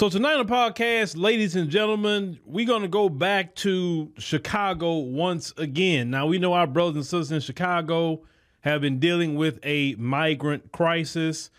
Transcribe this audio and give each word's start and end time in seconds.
So 0.00 0.08
tonight 0.08 0.36
on 0.36 0.46
the 0.46 0.50
podcast, 0.50 1.14
ladies 1.14 1.56
and 1.56 1.68
gentlemen, 1.68 2.40
we're 2.46 2.66
going 2.66 2.80
to 2.80 2.88
go 2.88 3.10
back 3.10 3.54
to 3.56 4.10
Chicago 4.16 4.96
once 4.96 5.52
again. 5.58 6.08
Now 6.08 6.26
we 6.26 6.38
know 6.38 6.54
our 6.54 6.66
brothers 6.66 6.96
and 6.96 7.04
sisters 7.04 7.32
in 7.32 7.40
Chicago 7.40 8.22
have 8.60 8.80
been 8.80 8.98
dealing 8.98 9.34
with 9.34 9.58
a 9.62 9.96
migrant 9.96 10.72
crisis, 10.72 11.50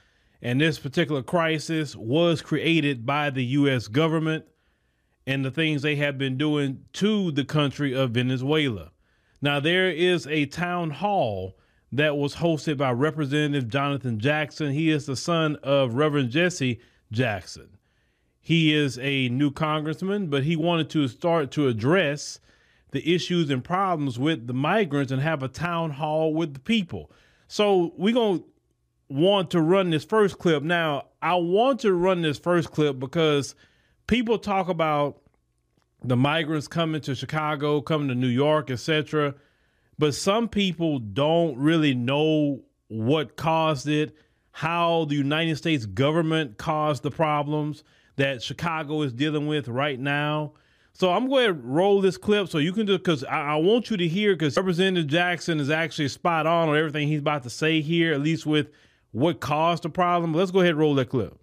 and 0.42 0.60
this 0.60 0.80
particular 0.80 1.22
crisis 1.22 1.96
was 1.96 2.42
created 2.42 3.06
by 3.06 3.30
the 3.30 3.46
U.S. 3.46 3.88
government 3.88 4.46
and 5.28 5.46
the 5.46 5.52
things 5.52 5.84
they 5.84 5.98
have 5.98 6.18
been 6.18 6.36
doing 6.36 6.86
to 6.94 7.30
the 7.30 7.46
country 7.46 7.94
of 7.94 8.10
Venezuela. 8.10 8.90
Now 9.40 9.60
there 9.60 9.92
is 9.92 10.26
a 10.26 10.48
town 10.48 10.90
hall 10.90 11.58
that 11.92 12.18
was 12.18 12.38
hosted 12.38 12.78
by 12.78 12.90
Representative 12.90 13.70
Jonathan 13.70 14.18
Jackson. 14.18 14.72
He 14.72 14.90
is 14.90 15.06
the 15.06 15.16
son 15.16 15.58
of 15.62 15.94
Reverend 15.94 16.32
Jesse 16.32 16.80
Jackson. 17.12 17.78
He 18.42 18.74
is 18.74 18.98
a 19.00 19.30
new 19.30 19.52
congressman, 19.52 20.28
but 20.28 20.44
he 20.44 20.56
wanted 20.56 20.90
to 20.92 21.08
start 21.08 21.52
to 21.52 21.68
address 21.68 22.40
the 22.90 23.14
issues 23.14 23.50
and 23.50 23.64
problems 23.64 24.18
with 24.18 24.48
the 24.48 24.54
migrants 24.54 25.12
and 25.12 25.22
have 25.22 25.44
a 25.44 25.48
town 25.48 25.92
hall 25.92 26.34
with 26.34 26.56
the 26.56 26.60
people. 26.60 27.12
So 27.48 27.94
we're 27.98 28.14
going 28.14 28.40
to 28.40 28.46
want 29.10 29.52
to 29.52 29.62
run 29.62 29.92
this 29.92 30.04
first 30.04 30.40
clip. 30.40 30.64
Now, 30.64 31.06
I 31.22 31.36
want 31.36 31.82
to 31.82 31.94
run 31.94 32.22
this 32.24 32.40
first 32.40 32.72
clip 32.72 33.00
because 33.00 33.56
people 34.08 34.40
talk 34.40 34.70
about 34.70 35.22
the 36.04 36.18
migrants 36.18 36.68
coming 36.68 37.02
to 37.02 37.14
Chicago, 37.14 37.80
coming 37.80 38.08
to 38.08 38.16
New 38.16 38.28
York, 38.28 38.72
etc. 38.72 39.36
But 40.00 40.16
some 40.16 40.50
people 40.50 40.98
don't 40.98 41.58
really 41.58 41.94
know 41.94 42.64
what 42.88 43.38
caused 43.38 43.88
it, 43.88 44.16
how 44.52 45.06
the 45.06 45.16
United 45.16 45.58
States 45.58 45.86
government 45.86 46.58
caused 46.58 47.04
the 47.04 47.12
problems 47.12 47.84
that 48.16 48.44
Chicago 48.44 49.02
is 49.02 49.14
dealing 49.14 49.48
with 49.48 49.68
right 49.68 50.00
now. 50.00 50.54
So 50.94 51.12
I'm 51.12 51.30
going 51.30 51.48
to 51.48 51.54
roll 51.54 52.02
this 52.02 52.18
clip 52.18 52.50
so 52.50 52.58
you 52.58 52.74
can 52.74 52.86
do 52.86 52.98
because 52.98 53.24
I, 53.24 53.54
I, 53.54 53.56
want 53.56 53.90
you 53.90 53.98
to 53.98 54.08
hear 54.08 54.34
because 54.34 54.58
Representative 54.58 55.08
Jackson 55.08 55.60
is 55.60 55.70
actually 55.70 56.10
spot 56.10 56.46
on 56.46 56.70
on 56.70 56.78
everything 56.78 57.08
he's 57.08 57.22
about 57.22 57.44
to 57.44 57.50
say 57.50 57.82
here, 57.82 58.14
at 58.14 58.22
least 58.22 58.46
with 58.46 58.70
what 59.12 59.40
caused 59.40 59.84
the 59.84 59.90
problem. 59.90 60.34
Let's 60.34 60.52
go 60.52 60.60
ahead 60.60 60.72
and 60.72 60.80
roll 60.80 60.96
that 60.96 61.10
clip. 61.10 61.38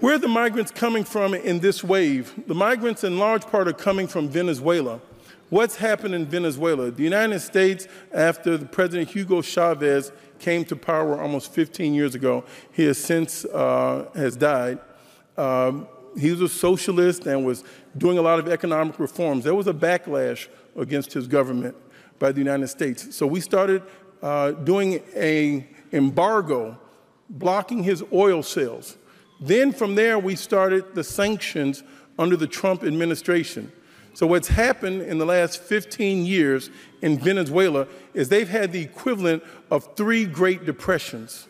Where 0.00 0.16
are 0.16 0.18
the 0.18 0.28
migrants 0.28 0.70
coming 0.70 1.04
from 1.04 1.32
in 1.34 1.60
this 1.60 1.82
wave? 1.82 2.34
The 2.46 2.54
migrants, 2.54 3.04
in 3.04 3.18
large 3.18 3.46
part, 3.46 3.68
are 3.68 3.72
coming 3.72 4.06
from 4.06 4.28
Venezuela. 4.28 5.00
What's 5.50 5.76
happened 5.76 6.14
in 6.14 6.26
Venezuela? 6.26 6.90
The 6.90 7.04
United 7.04 7.40
States, 7.40 7.86
after 8.12 8.56
the 8.56 8.66
President 8.66 9.08
Hugo 9.10 9.40
Chavez 9.40 10.10
came 10.38 10.64
to 10.66 10.76
power 10.76 11.20
almost 11.20 11.52
15 11.52 11.94
years 11.94 12.14
ago, 12.14 12.44
he 12.72 12.84
has 12.84 12.98
since 12.98 13.44
uh, 13.46 14.10
has 14.14 14.36
died. 14.36 14.80
Um, 15.36 15.88
he 16.18 16.30
was 16.30 16.40
a 16.40 16.48
socialist 16.48 17.26
and 17.26 17.44
was 17.44 17.64
doing 17.98 18.18
a 18.18 18.22
lot 18.22 18.38
of 18.38 18.48
economic 18.48 18.98
reforms. 18.98 19.44
There 19.44 19.54
was 19.54 19.66
a 19.66 19.74
backlash 19.74 20.48
against 20.76 21.12
his 21.12 21.26
government 21.26 21.76
by 22.18 22.32
the 22.32 22.38
United 22.38 22.68
States. 22.68 23.14
So 23.14 23.26
we 23.26 23.40
started 23.40 23.82
uh, 24.22 24.52
doing 24.52 25.02
a 25.14 25.66
embargo, 25.92 26.78
blocking 27.28 27.82
his 27.82 28.02
oil 28.12 28.42
sales. 28.42 28.96
Then 29.40 29.72
from 29.72 29.94
there, 29.94 30.18
we 30.18 30.36
started 30.36 30.94
the 30.94 31.04
sanctions 31.04 31.82
under 32.18 32.36
the 32.36 32.46
Trump 32.46 32.84
administration. 32.84 33.72
So 34.14 34.28
what's 34.28 34.48
happened 34.48 35.02
in 35.02 35.18
the 35.18 35.26
last 35.26 35.60
15 35.60 36.24
years 36.24 36.70
in 37.02 37.18
Venezuela 37.18 37.88
is 38.14 38.28
they've 38.28 38.48
had 38.48 38.72
the 38.72 38.80
equivalent 38.80 39.42
of 39.70 39.96
three 39.96 40.24
Great 40.24 40.64
Depressions. 40.64 41.48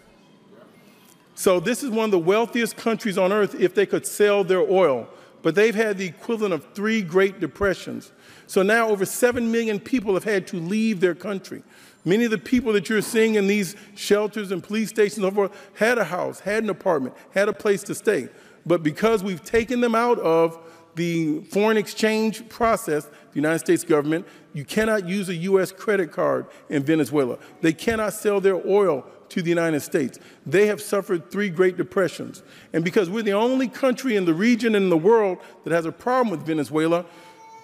So 1.34 1.60
this 1.60 1.82
is 1.82 1.90
one 1.90 2.06
of 2.06 2.10
the 2.10 2.18
wealthiest 2.18 2.77
countries 2.77 3.18
on 3.18 3.32
earth 3.32 3.54
if 3.58 3.74
they 3.74 3.86
could 3.86 4.06
sell 4.06 4.44
their 4.44 4.60
oil. 4.60 5.08
But 5.42 5.54
they've 5.54 5.74
had 5.74 5.98
the 5.98 6.06
equivalent 6.06 6.54
of 6.54 6.72
three 6.72 7.02
Great 7.02 7.38
Depressions. 7.38 8.12
So 8.46 8.62
now 8.62 8.88
over 8.88 9.04
7 9.04 9.50
million 9.50 9.78
people 9.78 10.14
have 10.14 10.24
had 10.24 10.46
to 10.48 10.56
leave 10.56 11.00
their 11.00 11.14
country. 11.14 11.62
Many 12.05 12.24
of 12.24 12.30
the 12.30 12.39
people 12.39 12.73
that 12.74 12.89
you're 12.89 13.02
seeing 13.02 13.34
in 13.34 13.46
these 13.46 13.77
shelters 13.94 14.52
and 14.52 14.62
police 14.62 14.90
stations 14.90 15.24
over 15.24 15.50
had 15.74 15.98
a 15.98 16.05
house, 16.05 16.40
had 16.40 16.62
an 16.62 16.70
apartment, 16.70 17.14
had 17.33 17.48
a 17.48 17.52
place 17.52 17.83
to 17.84 17.94
stay. 17.94 18.28
But 18.67 18.83
because 18.83 19.23
we've 19.23 19.42
taken 19.44 19.80
them 19.80 19.94
out 19.94 20.18
of 20.20 20.58
the 20.94 21.40
foreign 21.44 21.77
exchange 21.77 22.48
process, 22.48 23.06
the 23.06 23.34
United 23.34 23.58
States 23.58 23.84
government, 23.84 24.27
you 24.52 24.64
cannot 24.64 25.08
use 25.08 25.28
a 25.28 25.34
U.S. 25.34 25.73
credit 25.73 26.12
card 26.12 26.46
in 26.68 26.84
Venezuela. 26.84 27.39
They 27.61 27.73
cannot 27.73 28.12
sell 28.12 28.40
their 28.40 28.67
oil 28.67 29.05
to 29.34 29.42
the 29.42 29.50
United 29.50 29.80
States. 29.80 30.18
They 30.46 30.67
have 30.67 30.80
suffered 30.80 31.28
three 31.28 31.50
Great 31.50 31.77
Depressions. 31.77 32.45
And 32.72 32.84
because 32.84 33.11
we're 33.11 33.24
the 33.24 33.33
only 33.33 33.67
country 33.67 34.14
in 34.14 34.27
the 34.27 34.34
region 34.34 34.77
and 34.77 34.84
in 34.84 34.90
the 34.90 34.96
world 34.96 35.39
that 35.64 35.72
has 35.72 35.86
a 35.86 35.92
problem 35.92 36.30
with 36.30 36.46
Venezuela, 36.46 37.05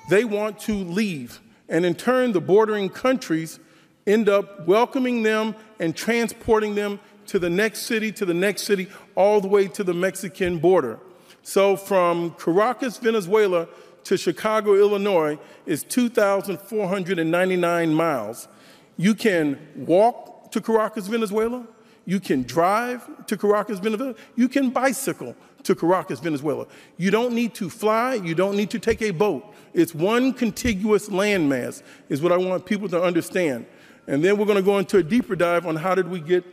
they 0.08 0.24
want 0.24 0.58
to 0.60 0.74
leave. 0.74 1.38
And 1.68 1.86
in 1.86 1.94
turn, 1.94 2.32
the 2.32 2.40
bordering 2.40 2.88
countries 2.88 3.60
end 4.04 4.28
up 4.28 4.66
welcoming 4.66 5.22
them 5.22 5.54
and 5.78 5.94
transporting 5.94 6.74
them 6.74 6.98
to 7.26 7.38
the 7.38 7.48
next 7.48 7.82
city, 7.82 8.10
to 8.10 8.26
the 8.26 8.34
next 8.34 8.62
city, 8.62 8.88
all 9.14 9.40
the 9.40 9.46
way 9.46 9.68
to 9.68 9.84
the 9.84 9.94
Mexican 9.94 10.58
border. 10.58 10.98
So 11.44 11.76
from 11.76 12.32
Caracas, 12.32 12.96
Venezuela 12.96 13.68
to 14.02 14.18
Chicago, 14.18 14.74
Illinois 14.74 15.38
is 15.66 15.84
2,499 15.84 17.94
miles. 17.94 18.48
You 18.96 19.14
can 19.14 19.56
walk 19.76 20.30
to 20.52 20.60
Caracas, 20.60 21.06
Venezuela. 21.06 21.66
You 22.06 22.20
can 22.20 22.42
drive 22.42 23.26
to 23.26 23.36
Caracas, 23.36 23.78
Venezuela. 23.78 24.14
You 24.36 24.48
can 24.48 24.70
bicycle 24.70 25.36
to 25.64 25.74
Caracas, 25.74 26.20
Venezuela. 26.20 26.66
You 26.96 27.10
don't 27.10 27.34
need 27.34 27.54
to 27.54 27.68
fly. 27.68 28.14
You 28.14 28.34
don't 28.34 28.56
need 28.56 28.70
to 28.70 28.78
take 28.78 29.02
a 29.02 29.10
boat. 29.10 29.44
It's 29.74 29.94
one 29.94 30.32
contiguous 30.32 31.08
landmass, 31.08 31.82
is 32.08 32.22
what 32.22 32.32
I 32.32 32.36
want 32.36 32.66
people 32.66 32.88
to 32.88 33.02
understand. 33.02 33.66
And 34.06 34.24
then 34.24 34.38
we're 34.38 34.46
going 34.46 34.56
to 34.56 34.62
go 34.62 34.78
into 34.78 34.98
a 34.98 35.02
deeper 35.02 35.36
dive 35.36 35.66
on 35.66 35.76
how 35.76 35.94
did 35.94 36.08
we 36.08 36.20
get 36.20 36.44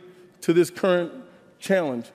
to 0.42 0.52
this 0.52 0.70
current 0.70 1.12
challenge. 1.58 2.06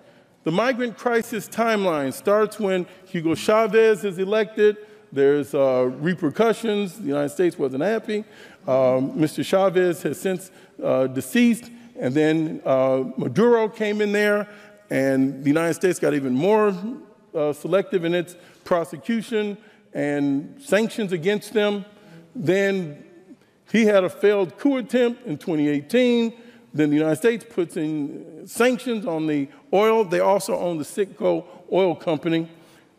The 0.43 0.51
migrant 0.51 0.97
crisis 0.97 1.47
timeline 1.47 2.13
starts 2.13 2.59
when 2.59 2.85
Hugo 3.05 3.35
Chavez 3.35 4.03
is 4.03 4.19
elected. 4.19 4.77
There's 5.11 5.53
uh, 5.53 5.91
repercussions. 5.99 6.97
The 6.97 7.07
United 7.07 7.29
States 7.29 7.57
wasn't 7.57 7.83
happy. 7.83 8.25
Um, 8.67 9.13
Mr. 9.13 9.45
Chavez 9.45 10.01
has 10.03 10.19
since 10.19 10.51
uh, 10.83 11.07
deceased. 11.07 11.69
And 11.99 12.13
then 12.13 12.61
uh, 12.65 13.03
Maduro 13.17 13.69
came 13.69 14.01
in 14.01 14.11
there, 14.11 14.47
and 14.89 15.43
the 15.43 15.49
United 15.49 15.75
States 15.75 15.99
got 15.99 16.13
even 16.13 16.33
more 16.33 16.75
uh, 17.35 17.53
selective 17.53 18.03
in 18.05 18.13
its 18.13 18.35
prosecution 18.63 19.57
and 19.93 20.61
sanctions 20.61 21.11
against 21.11 21.53
them. 21.53 21.85
Then 22.35 23.03
he 23.71 23.85
had 23.85 24.03
a 24.03 24.09
failed 24.09 24.57
coup 24.57 24.77
attempt 24.77 25.25
in 25.25 25.37
2018. 25.37 26.33
Then 26.73 26.89
the 26.89 26.95
United 26.95 27.17
States 27.17 27.45
puts 27.47 27.77
in 27.77 28.47
sanctions 28.47 29.05
on 29.05 29.27
the 29.27 29.47
oil. 29.71 30.03
They 30.03 30.19
also 30.19 30.57
own 30.57 30.77
the 30.77 30.83
Citgo 30.83 31.45
oil 31.71 31.95
company. 31.95 32.49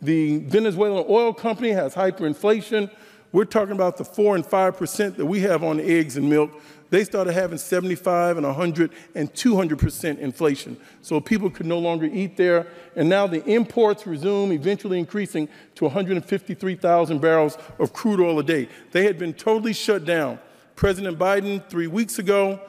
The 0.00 0.38
Venezuelan 0.38 1.06
oil 1.08 1.32
company 1.32 1.70
has 1.70 1.94
hyperinflation. 1.94 2.90
We're 3.34 3.44
talking 3.44 3.74
about 3.74 3.96
the 3.96 4.04
4 4.04 4.36
and 4.36 4.44
5% 4.44 5.16
that 5.16 5.26
we 5.26 5.40
have 5.40 5.62
on 5.62 5.80
eggs 5.80 6.16
and 6.16 6.30
milk 6.30 6.52
they 6.94 7.02
started 7.02 7.32
having 7.32 7.58
75 7.58 8.36
and 8.36 8.46
100 8.46 8.92
and 9.16 9.34
200% 9.34 10.18
inflation. 10.20 10.76
So 11.02 11.20
people 11.20 11.50
could 11.50 11.66
no 11.66 11.80
longer 11.80 12.06
eat 12.06 12.36
there. 12.36 12.68
And 12.94 13.08
now 13.08 13.26
the 13.26 13.44
imports 13.46 14.06
resume, 14.06 14.52
eventually 14.52 15.00
increasing 15.00 15.48
to 15.74 15.86
153,000 15.86 17.20
barrels 17.20 17.58
of 17.80 17.92
crude 17.92 18.20
oil 18.20 18.38
a 18.38 18.44
day. 18.44 18.68
They 18.92 19.04
had 19.06 19.18
been 19.18 19.34
totally 19.34 19.72
shut 19.72 20.04
down. 20.04 20.38
President 20.76 21.18
Biden, 21.18 21.68
three 21.68 21.88
weeks 21.88 22.20
ago, 22.20 22.60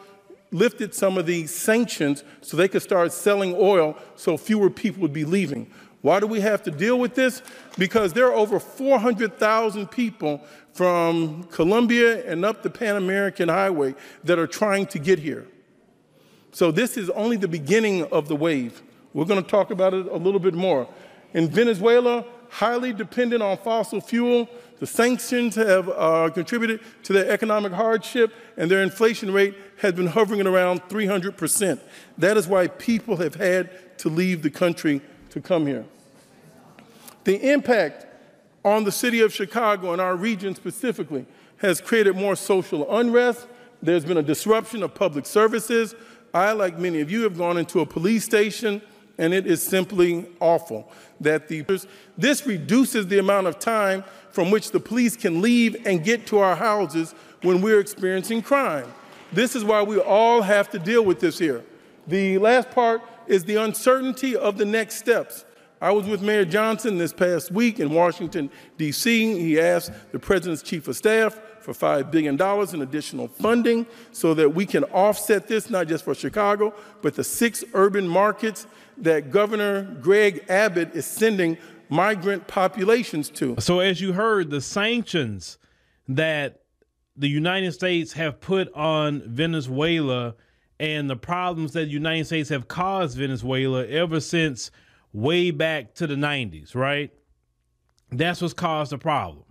lifted 0.49 0.95
some 0.95 1.19
of 1.19 1.27
the 1.27 1.45
sanctions 1.45 2.23
so 2.41 2.57
they 2.57 2.67
could 2.67 2.81
start 2.81 3.11
selling 3.11 3.53
oil 3.55 3.95
so 4.15 4.37
fewer 4.37 4.71
people 4.71 5.03
would 5.03 5.13
be 5.13 5.25
leaving. 5.25 5.69
Why 6.01 6.19
do 6.19 6.27
we 6.27 6.39
have 6.39 6.61
to 6.63 6.71
deal 6.71 6.99
with 6.99 7.15
this? 7.15 7.41
Because 7.79 8.13
there 8.13 8.27
are 8.27 8.33
over 8.33 8.59
400,000 8.59 9.87
people 9.87 10.41
from 10.75 11.45
Colombia 11.45 12.29
and 12.29 12.43
up 12.43 12.61
the 12.61 12.69
Pan 12.69 12.97
American 12.97 13.47
Highway 13.47 13.95
that 14.25 14.37
are 14.37 14.45
trying 14.45 14.85
to 14.87 14.99
get 14.99 15.19
here. 15.19 15.47
So 16.51 16.69
this 16.69 16.97
is 16.97 17.09
only 17.11 17.37
the 17.37 17.47
beginning 17.47 18.03
of 18.11 18.27
the 18.27 18.35
wave. 18.35 18.83
We're 19.13 19.23
going 19.23 19.41
to 19.41 19.49
talk 19.49 19.71
about 19.71 19.93
it 19.93 20.05
a 20.07 20.17
little 20.17 20.39
bit 20.39 20.53
more. 20.53 20.85
In 21.33 21.47
Venezuela, 21.47 22.25
highly 22.49 22.91
dependent 22.91 23.41
on 23.41 23.57
fossil 23.57 24.01
fuel, 24.01 24.49
the 24.79 24.85
sanctions 24.85 25.55
have 25.55 25.87
uh, 25.87 26.29
contributed 26.33 26.81
to 27.03 27.13
their 27.13 27.31
economic 27.31 27.71
hardship, 27.71 28.33
and 28.57 28.69
their 28.69 28.83
inflation 28.83 29.31
rate 29.31 29.55
has 29.77 29.93
been 29.93 30.07
hovering 30.07 30.45
around 30.45 30.81
300%. 30.89 31.79
That 32.17 32.35
is 32.35 32.49
why 32.49 32.67
people 32.67 33.15
have 33.15 33.35
had 33.35 33.97
to 33.99 34.09
leave 34.09 34.41
the 34.41 34.49
country 34.49 35.01
to 35.29 35.39
come 35.39 35.67
here. 35.67 35.85
The 37.23 37.53
impact 37.53 38.07
on 38.65 38.83
the 38.83 38.91
city 38.91 39.21
of 39.21 39.31
Chicago 39.31 39.93
and 39.93 40.01
our 40.01 40.15
region 40.15 40.55
specifically 40.55 41.25
has 41.57 41.79
created 41.79 42.15
more 42.15 42.35
social 42.35 42.97
unrest. 42.97 43.47
There's 43.81 44.03
been 44.03 44.17
a 44.17 44.23
disruption 44.23 44.81
of 44.81 44.95
public 44.95 45.27
services. 45.27 45.93
I, 46.33 46.51
like 46.51 46.77
many 46.77 46.99
of 46.99 47.11
you, 47.11 47.21
have 47.21 47.37
gone 47.37 47.57
into 47.57 47.79
a 47.79 47.85
police 47.85 48.25
station 48.25 48.81
and 49.17 49.33
it 49.33 49.47
is 49.47 49.63
simply 49.63 50.25
awful 50.41 50.91
that 51.21 51.47
the 51.47 51.63
this 52.17 52.45
reduces 52.45 53.07
the 53.07 53.19
amount 53.19 53.47
of 53.47 53.59
time 53.59 54.03
from 54.31 54.51
which 54.51 54.71
the 54.71 54.79
police 54.79 55.15
can 55.15 55.41
leave 55.41 55.77
and 55.85 56.03
get 56.03 56.27
to 56.27 56.39
our 56.39 56.55
houses 56.55 57.15
when 57.41 57.61
we're 57.61 57.79
experiencing 57.79 58.41
crime. 58.41 58.91
This 59.31 59.55
is 59.55 59.63
why 59.63 59.83
we 59.83 59.99
all 59.99 60.41
have 60.41 60.69
to 60.71 60.79
deal 60.79 61.05
with 61.05 61.19
this 61.19 61.39
here. 61.39 61.63
The 62.07 62.37
last 62.39 62.71
part 62.71 63.01
is 63.27 63.45
the 63.45 63.55
uncertainty 63.55 64.35
of 64.35 64.57
the 64.57 64.65
next 64.65 64.95
steps. 64.95 65.44
I 65.81 65.91
was 65.91 66.07
with 66.07 66.21
Mayor 66.21 66.45
Johnson 66.45 66.97
this 66.97 67.11
past 67.11 67.51
week 67.51 67.79
in 67.79 67.89
Washington, 67.91 68.49
D.C. 68.77 69.39
He 69.39 69.59
asked 69.59 69.91
the 70.11 70.19
president's 70.19 70.61
chief 70.61 70.87
of 70.87 70.95
staff 70.95 71.39
for 71.59 71.73
$5 71.73 72.11
billion 72.11 72.39
in 72.73 72.81
additional 72.81 73.27
funding 73.27 73.85
so 74.11 74.33
that 74.35 74.53
we 74.53 74.65
can 74.65 74.83
offset 74.85 75.47
this, 75.47 75.69
not 75.69 75.87
just 75.87 76.05
for 76.05 76.15
Chicago, 76.15 76.73
but 77.01 77.15
the 77.15 77.23
six 77.23 77.63
urban 77.73 78.07
markets 78.07 78.67
that 78.97 79.31
Governor 79.31 79.83
Greg 80.01 80.45
Abbott 80.47 80.95
is 80.95 81.05
sending 81.05 81.57
migrant 81.89 82.47
populations 82.47 83.29
to. 83.31 83.55
So, 83.59 83.79
as 83.79 83.99
you 83.99 84.13
heard, 84.13 84.49
the 84.49 84.61
sanctions 84.61 85.57
that 86.07 86.61
the 87.17 87.27
United 87.27 87.73
States 87.73 88.13
have 88.13 88.39
put 88.39 88.71
on 88.73 89.21
Venezuela 89.25 90.35
and 90.79 91.09
the 91.09 91.15
problems 91.15 91.73
that 91.73 91.85
the 91.85 91.91
United 91.91 92.25
States 92.25 92.49
have 92.49 92.67
caused 92.67 93.17
Venezuela 93.17 93.85
ever 93.87 94.19
since 94.19 94.71
way 95.15 95.49
back 95.49 95.95
to 95.95 96.05
the 96.05 96.15
90s, 96.15 96.75
right? 96.75 97.11
That's 98.11 98.41
what's 98.41 98.53
caused 98.53 98.91
the 98.91 98.97
problem. 98.97 99.45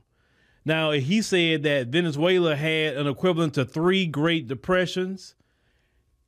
Now, 0.67 0.93
he 0.93 1.23
said 1.23 1.63
that 1.63 1.89
Venezuela 1.89 2.55
had 2.55 2.97
an 2.97 3.07
equivalent 3.07 3.55
to 3.55 3.65
three 3.65 4.07
Great 4.07 4.47
Depressions. 4.47 5.35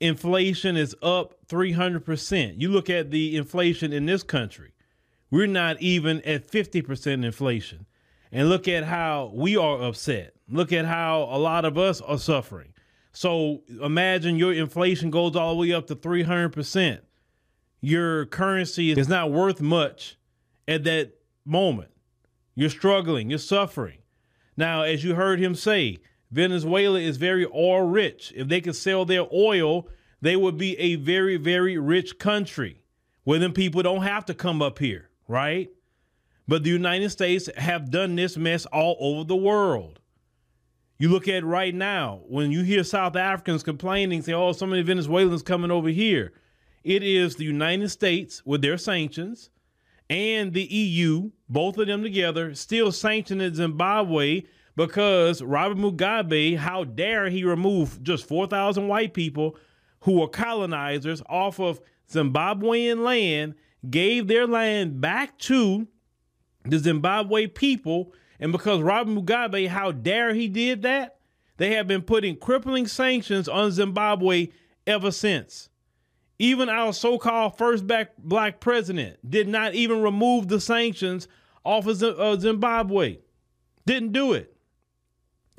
Inflation 0.01 0.77
is 0.77 0.95
up 1.03 1.47
300%. 1.49 2.61
You 2.61 2.71
look 2.71 2.91
at 2.91 3.11
the 3.11 3.37
inflation 3.37 3.93
in 3.93 4.07
this 4.07 4.23
country, 4.23 4.73
we're 5.31 5.47
not 5.47 5.81
even 5.81 6.23
at 6.23 6.51
50% 6.51 7.25
inflation. 7.25 7.87
And 8.33 8.49
look 8.49 8.69
at 8.69 8.85
how 8.85 9.33
we 9.35 9.57
are 9.57 9.83
upset. 9.83 10.35
Look 10.49 10.73
at 10.73 10.85
how 10.85 11.29
a 11.31 11.39
lot 11.39 11.65
of 11.65 11.79
us 11.79 12.01
are 12.01 12.19
suffering. 12.19 12.73
So 13.13 13.63
imagine 13.83 14.37
your 14.37 14.53
inflation 14.53 15.11
goes 15.11 15.37
all 15.37 15.55
the 15.55 15.61
way 15.61 15.73
up 15.73 15.87
to 15.87 15.97
300%. 15.97 17.01
Your 17.87 18.27
currency 18.27 18.91
is 18.91 19.09
not 19.09 19.31
worth 19.31 19.61
much 19.61 20.19
at 20.67 20.83
that 20.83 21.13
moment. 21.45 21.93
You're 22.57 22.69
struggling, 22.69 23.31
you're 23.31 23.39
suffering. 23.39 23.99
Now, 24.57 24.83
as 24.83 25.05
you 25.05 25.15
heard 25.15 25.39
him 25.39 25.55
say, 25.55 25.99
Venezuela 26.33 26.99
is 26.99 27.17
very 27.17 27.47
oil 27.47 27.83
rich. 27.83 28.33
If 28.35 28.49
they 28.49 28.61
could 28.61 28.75
sell 28.75 29.05
their 29.05 29.33
oil, 29.33 29.87
they 30.21 30.35
would 30.35 30.59
be 30.59 30.77
a 30.81 30.97
very, 30.97 31.37
very 31.37 31.79
rich 31.79 32.19
country 32.19 32.83
where 33.23 33.39
then 33.39 33.53
people 33.53 33.85
don't 33.85 34.03
have 34.03 34.25
to 34.25 34.35
come 34.35 34.61
up 34.61 34.81
here, 34.81 35.09
right? 35.29 35.71
But 36.49 36.65
the 36.65 36.71
United 36.71 37.11
States 37.11 37.49
have 37.57 37.93
done 37.93 38.17
this 38.17 38.37
mess 38.37 38.67
all 38.67 38.97
over 38.99 39.23
the 39.23 39.37
world. 39.37 40.01
You 40.99 41.09
look 41.09 41.29
at 41.29 41.45
right 41.45 41.73
now, 41.73 42.23
when 42.27 42.51
you 42.51 42.65
hear 42.65 42.83
South 42.83 43.15
Africans 43.15 43.63
complaining, 43.63 44.23
say, 44.23 44.33
oh, 44.33 44.51
so 44.51 44.67
many 44.67 44.83
Venezuelans 44.83 45.43
coming 45.43 45.71
over 45.71 45.91
here. 45.91 46.33
It 46.87 47.03
is 47.03 47.35
the 47.35 47.45
United 47.45 47.89
States 47.89 48.47
with 48.47 48.63
their 48.63 48.79
sanctions 48.79 49.51
and 50.09 50.53
the 50.53 50.63
EU, 50.63 51.33
both 51.49 51.79
of 51.79 51.89
them 51.89 52.05
together, 52.05 52.55
still 52.55 52.93
sanctioning 52.93 53.53
Zimbabwe 53.53 54.43
because 54.77 55.43
Robert 55.43 55.79
Mugabe, 55.79 56.57
how 56.57 56.85
dare 56.85 57.29
he 57.29 57.43
remove 57.43 58.01
just 58.05 58.29
4,000 58.29 58.87
white 58.87 59.15
people 59.15 59.57
who 60.03 60.21
were 60.21 60.29
colonizers 60.29 61.23
off 61.29 61.59
of 61.59 61.81
Zimbabwean 62.09 63.03
land, 63.03 63.57
gave 63.91 64.29
their 64.29 64.47
land 64.47 65.01
back 65.01 65.37
to 65.39 65.89
the 66.67 66.79
Zimbabwe 66.79 67.49
people. 67.49 68.13
And 68.39 68.53
because 68.53 68.81
Robert 68.81 69.11
Mugabe, 69.11 69.67
how 69.67 69.91
dare 69.91 70.35
he 70.35 70.47
did 70.47 70.83
that, 70.83 71.19
they 71.57 71.75
have 71.75 71.89
been 71.89 72.03
putting 72.03 72.37
crippling 72.37 72.87
sanctions 72.87 73.49
on 73.49 73.73
Zimbabwe 73.73 74.51
ever 74.87 75.11
since. 75.11 75.69
Even 76.39 76.69
our 76.69 76.93
so 76.93 77.19
called 77.19 77.57
first 77.57 77.85
black 78.19 78.61
president 78.61 79.19
did 79.29 79.49
not 79.49 79.75
even 79.75 80.03
remove 80.03 80.49
the 80.49 80.61
sanctions 80.61 81.29
off 81.65 81.87
of 81.87 82.03
uh, 82.03 82.39
Zimbabwe. 82.39 83.19
Didn't 83.87 84.13
do 84.13 84.33
it. 84.35 84.55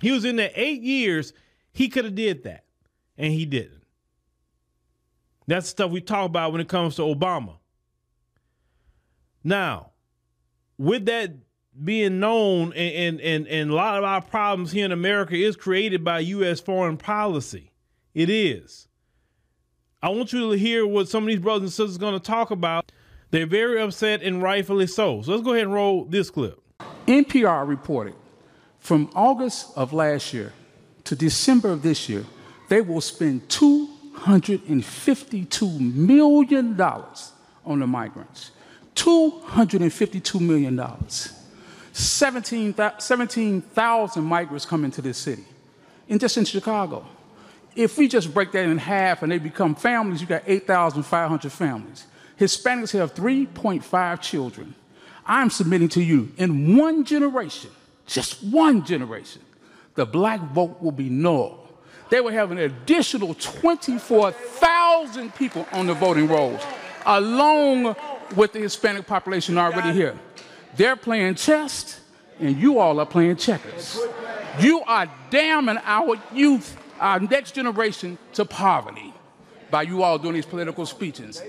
He 0.02 0.12
was 0.12 0.26
in 0.26 0.36
there 0.36 0.52
eight 0.54 0.82
years. 0.82 1.34
He 1.74 1.90
could 1.90 2.06
have 2.06 2.16
did 2.16 2.44
that, 2.44 2.66
and 3.18 3.34
he 3.34 3.46
didn't. 3.46 3.84
That's 5.48 5.68
the 5.68 5.72
stuff 5.72 5.92
we 5.92 6.02
talk 6.02 6.26
about 6.26 6.52
when 6.52 6.62
it 6.62 6.68
comes 6.68 6.96
to 6.98 7.04
Obama. 7.04 7.58
Now, 9.44 9.92
with 10.78 11.06
that 11.06 11.34
being 11.84 12.20
known, 12.20 12.74
and, 12.74 13.20
and, 13.22 13.48
and 13.48 13.72
a 13.72 13.74
lot 13.74 13.98
of 13.98 14.04
our 14.04 14.22
problems 14.22 14.72
here 14.72 14.86
in 14.86 14.92
America 14.92 15.36
is 15.36 15.56
created 15.56 16.04
by 16.04 16.20
U.S. 16.20 16.60
foreign 16.60 16.98
policy. 16.98 17.72
It 18.14 18.30
is. 18.30 18.87
I 20.02 20.10
want 20.10 20.32
you 20.32 20.52
to 20.52 20.58
hear 20.58 20.86
what 20.86 21.10
some 21.10 21.24
of 21.24 21.28
these 21.28 21.40
brothers 21.40 21.64
and 21.64 21.72
sisters 21.72 21.96
are 21.96 22.00
going 22.00 22.14
to 22.14 22.20
talk 22.20 22.52
about. 22.52 22.92
They're 23.32 23.48
very 23.48 23.82
upset 23.82 24.22
and 24.22 24.44
rightfully 24.44 24.88
so. 24.88 25.22
So 25.24 25.32
let's 25.32 25.44
go 25.44 25.54
ahead 25.54 25.66
and 25.66 25.74
roll 25.74 26.06
this 26.06 26.30
clip. 26.30 26.62
NPR 27.08 27.68
reported 27.68 28.14
from 28.80 29.10
August 29.16 29.76
of 29.76 29.94
last 29.94 30.32
year 30.34 30.54
to 31.06 31.16
December 31.16 31.72
of 31.72 31.82
this 31.82 32.08
year, 32.08 32.24
they 32.70 32.82
will 32.82 33.02
spend 33.02 33.50
$252 33.50 35.96
million 35.96 36.80
on 36.82 37.80
the 37.80 37.88
migrants. 37.88 38.52
$252 38.96 40.42
million. 40.42 40.80
17,000 41.94 43.00
17, 43.00 43.64
migrants 44.24 44.66
come 44.66 44.84
into 44.86 45.02
this 45.02 45.18
city, 45.18 45.46
and 46.08 46.20
just 46.20 46.38
in 46.38 46.46
Chicago. 46.46 47.04
If 47.78 47.98
we 47.98 48.08
just 48.08 48.34
break 48.34 48.52
that 48.54 48.66
in 48.66 48.80
half 48.80 49.22
and 49.22 49.32
they 49.32 49.38
become 49.38 49.76
families, 49.76 50.20
you 50.20 50.26
got 50.26 50.42
8,500 50.48 51.52
families. 51.52 52.08
Hispanics 52.40 52.92
have 52.98 53.14
3.5 53.14 54.20
children. 54.20 54.74
I'm 55.26 55.52
submitting 55.52 55.90
to 55.90 56.02
you 56.02 56.32
in 56.38 56.76
one 56.76 57.06
generation, 57.06 57.70
just 58.08 58.44
one 58.44 58.84
generation, 58.84 59.44
the 59.94 60.08
black 60.08 60.42
vote 60.52 60.82
will 60.82 60.92
be 60.92 61.10
null. 61.10 61.70
They 62.10 62.20
will 62.20 62.32
have 62.32 62.52
an 62.52 62.58
additional 62.58 63.36
24,000 63.36 65.36
people 65.36 65.68
on 65.72 65.86
the 65.86 65.94
voting 65.94 66.28
rolls, 66.28 66.62
along 67.06 67.96
with 68.36 68.54
the 68.54 68.60
Hispanic 68.60 69.06
population 69.06 69.58
already 69.58 69.92
here. 69.92 70.18
They're 70.76 70.96
playing 70.96 71.36
chess, 71.36 72.00
and 72.40 72.58
you 72.58 72.80
all 72.80 73.00
are 73.00 73.06
playing 73.06 73.36
checkers. 73.36 74.00
You 74.60 74.82
are 74.88 75.08
damning 75.30 75.78
our 75.84 76.16
youth, 76.34 76.76
our 77.00 77.20
next 77.20 77.56
generation, 77.56 78.18
to 78.34 78.46
poverty 78.46 79.14
by 79.70 79.84
you 79.84 80.04
all 80.04 80.18
doing 80.18 80.36
these 80.36 80.46
political 80.46 80.86
speeches. 80.86 81.42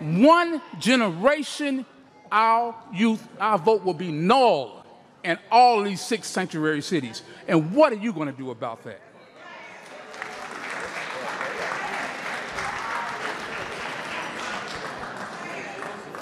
One 0.00 0.60
generation, 0.78 1.86
our 2.30 2.74
youth, 2.92 3.26
our 3.40 3.58
vote 3.58 3.84
will 3.84 3.94
be 3.94 4.12
null 4.12 4.84
in 5.24 5.38
all 5.50 5.82
these 5.82 6.00
six 6.00 6.28
sanctuary 6.28 6.82
cities. 6.82 7.22
And 7.46 7.74
what 7.74 7.92
are 7.92 7.96
you 7.96 8.12
going 8.12 8.30
to 8.30 8.36
do 8.36 8.50
about 8.50 8.82
that? 8.84 9.00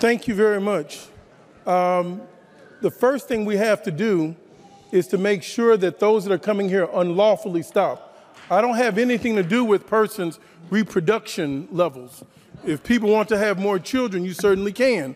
Thank 0.00 0.26
you 0.28 0.34
very 0.34 0.60
much. 0.60 1.08
Um, 1.66 2.22
the 2.80 2.90
first 2.90 3.28
thing 3.28 3.44
we 3.44 3.56
have 3.58 3.82
to 3.82 3.90
do 3.90 4.34
is 4.92 5.06
to 5.08 5.18
make 5.18 5.42
sure 5.42 5.76
that 5.76 6.00
those 6.00 6.24
that 6.24 6.32
are 6.32 6.38
coming 6.38 6.68
here 6.68 6.88
unlawfully 6.94 7.62
stop. 7.62 8.09
I 8.50 8.60
don't 8.60 8.76
have 8.76 8.98
anything 8.98 9.36
to 9.36 9.44
do 9.44 9.64
with 9.64 9.86
persons' 9.86 10.40
reproduction 10.70 11.68
levels. 11.70 12.24
If 12.66 12.82
people 12.82 13.08
want 13.08 13.28
to 13.28 13.38
have 13.38 13.60
more 13.60 13.78
children, 13.78 14.24
you 14.24 14.32
certainly 14.32 14.72
can. 14.72 15.14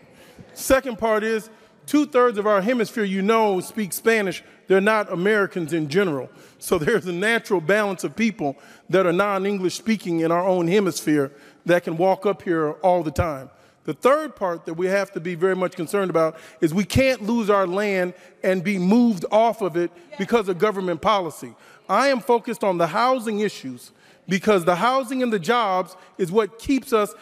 Second 0.53 0.97
part 0.97 1.23
is 1.23 1.49
two 1.85 2.05
thirds 2.05 2.37
of 2.37 2.47
our 2.47 2.61
hemisphere, 2.61 3.03
you 3.03 3.21
know, 3.21 3.59
speak 3.59 3.91
Spanish. 3.91 4.41
They're 4.67 4.79
not 4.79 5.11
Americans 5.11 5.73
in 5.73 5.89
general. 5.89 6.29
So 6.59 6.77
there's 6.79 7.05
a 7.07 7.11
natural 7.11 7.59
balance 7.59 8.05
of 8.05 8.15
people 8.15 8.57
that 8.89 9.05
are 9.05 9.13
non 9.13 9.45
English 9.45 9.75
speaking 9.75 10.21
in 10.21 10.31
our 10.31 10.47
own 10.47 10.67
hemisphere 10.69 11.31
that 11.65 11.83
can 11.83 11.97
walk 11.97 12.25
up 12.25 12.41
here 12.41 12.71
all 12.71 13.03
the 13.03 13.11
time. 13.11 13.49
The 13.85 13.93
third 13.93 14.35
part 14.35 14.65
that 14.65 14.73
we 14.73 14.87
have 14.87 15.11
to 15.11 15.19
be 15.19 15.35
very 15.35 15.55
much 15.55 15.75
concerned 15.75 16.09
about 16.09 16.37
is 16.59 16.73
we 16.73 16.85
can't 16.85 17.21
lose 17.21 17.49
our 17.49 17.67
land 17.67 18.15
and 18.43 18.63
be 18.63 18.79
moved 18.79 19.25
off 19.31 19.61
of 19.61 19.77
it 19.77 19.91
because 20.17 20.49
of 20.49 20.57
government 20.57 21.01
policy. 21.01 21.53
I 21.87 22.07
am 22.07 22.19
focused 22.19 22.63
on 22.63 22.79
the 22.79 22.87
housing 22.87 23.39
issues 23.41 23.91
because 24.27 24.65
the 24.65 24.75
housing 24.75 25.21
and 25.21 25.31
the 25.31 25.39
jobs 25.39 25.95
is 26.17 26.31
what 26.31 26.57
keeps 26.57 26.93
us 26.93 27.13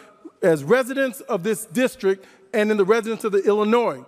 as 0.42 0.64
residents 0.64 1.20
of 1.22 1.44
this 1.44 1.66
district 1.66 2.26
and 2.54 2.72
in 2.72 2.78
the 2.78 2.86
residents 2.86 3.26
of 3.26 3.34
the 3.34 3.44
Illinois. 3.44 4.06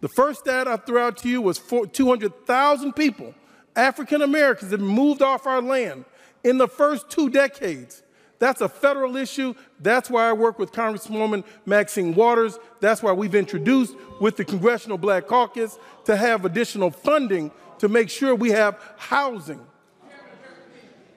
The 0.00 0.08
first 0.08 0.40
stat 0.40 0.66
I 0.66 0.76
threw 0.76 0.98
out 0.98 1.18
to 1.18 1.28
you 1.28 1.42
was 1.42 1.58
200,000 1.58 2.92
people, 2.94 3.34
African 3.76 4.22
Americans, 4.22 4.70
have 4.70 4.80
moved 4.80 5.20
off 5.20 5.46
our 5.46 5.60
land 5.60 6.06
in 6.42 6.56
the 6.56 6.68
first 6.68 7.10
two 7.10 7.28
decades. 7.28 8.02
That's 8.40 8.60
a 8.62 8.68
federal 8.68 9.16
issue. 9.16 9.54
That's 9.80 10.10
why 10.10 10.28
I 10.28 10.32
work 10.32 10.58
with 10.58 10.72
Congresswoman 10.72 11.44
Maxine 11.66 12.14
Waters. 12.14 12.58
That's 12.80 13.02
why 13.02 13.12
we've 13.12 13.34
introduced 13.36 13.94
with 14.20 14.36
the 14.36 14.44
Congressional 14.44 14.98
Black 14.98 15.26
Caucus 15.28 15.78
to 16.06 16.16
have 16.16 16.44
additional 16.44 16.90
funding 16.90 17.52
to 17.78 17.88
make 17.88 18.10
sure 18.10 18.34
we 18.34 18.50
have 18.50 18.78
housing. 18.96 19.60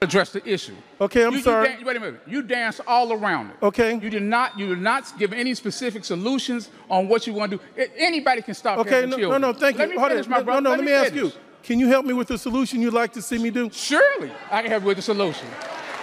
Address 0.02 0.32
the 0.32 0.46
issue. 0.46 0.74
Okay, 1.00 1.24
I'm 1.24 1.30
You- 1.32 1.38
you 1.38 1.42
sorry. 1.44 1.68
dan- 1.68 1.84
wait 1.84 1.96
a 1.96 2.00
minute. 2.00 2.20
You 2.26 2.42
dance 2.42 2.78
all 2.86 3.10
around 3.14 3.50
it. 3.50 3.56
Okay. 3.62 3.94
You 4.02 4.10
did 4.10 4.22
not. 4.22 4.58
You 4.58 4.66
did 4.68 4.82
not 4.82 5.18
give 5.18 5.32
any 5.32 5.54
specific 5.54 6.04
solutions 6.04 6.68
on 6.90 7.08
what 7.08 7.26
you 7.26 7.32
want 7.32 7.52
to 7.52 7.56
do. 7.56 7.86
Anybody 7.96 8.42
can 8.42 8.52
stop 8.52 8.78
Okay, 8.80 9.06
no, 9.06 9.16
no, 9.16 9.38
no, 9.38 9.52
thank 9.54 9.78
Let 9.78 9.88
you. 9.88 9.94
me 9.94 9.98
Hold 9.98 10.10
finish, 10.10 10.26
on. 10.26 10.30
No, 10.32 10.42
brother. 10.44 10.60
no, 10.60 10.70
let 10.72 10.84
me 10.84 10.92
ask 10.92 11.14
you. 11.14 11.32
Can 11.62 11.78
you 11.78 11.88
help 11.88 12.04
me 12.04 12.12
with 12.12 12.28
the 12.28 12.36
solution 12.36 12.82
you'd 12.82 12.92
like 12.92 13.14
to 13.14 13.22
see 13.22 13.38
me 13.38 13.48
do? 13.48 13.70
Surely, 13.72 14.30
I 14.50 14.60
can 14.60 14.70
help 14.70 14.82
you 14.82 14.88
with 14.88 14.96
the 14.98 15.02
solution. 15.02 15.46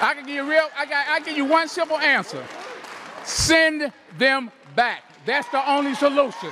I 0.02 0.14
can 0.16 0.26
give 0.26 0.36
you 0.36 0.50
real. 0.50 0.68
I 0.78 0.86
got. 0.86 1.08
I 1.08 1.20
give 1.20 1.38
you 1.38 1.46
one 1.46 1.68
simple 1.68 1.98
answer. 1.98 2.44
Send 3.24 3.92
them 4.18 4.52
back. 4.76 5.04
That's 5.26 5.48
the 5.50 5.70
only 5.72 5.94
solution. 5.94 6.52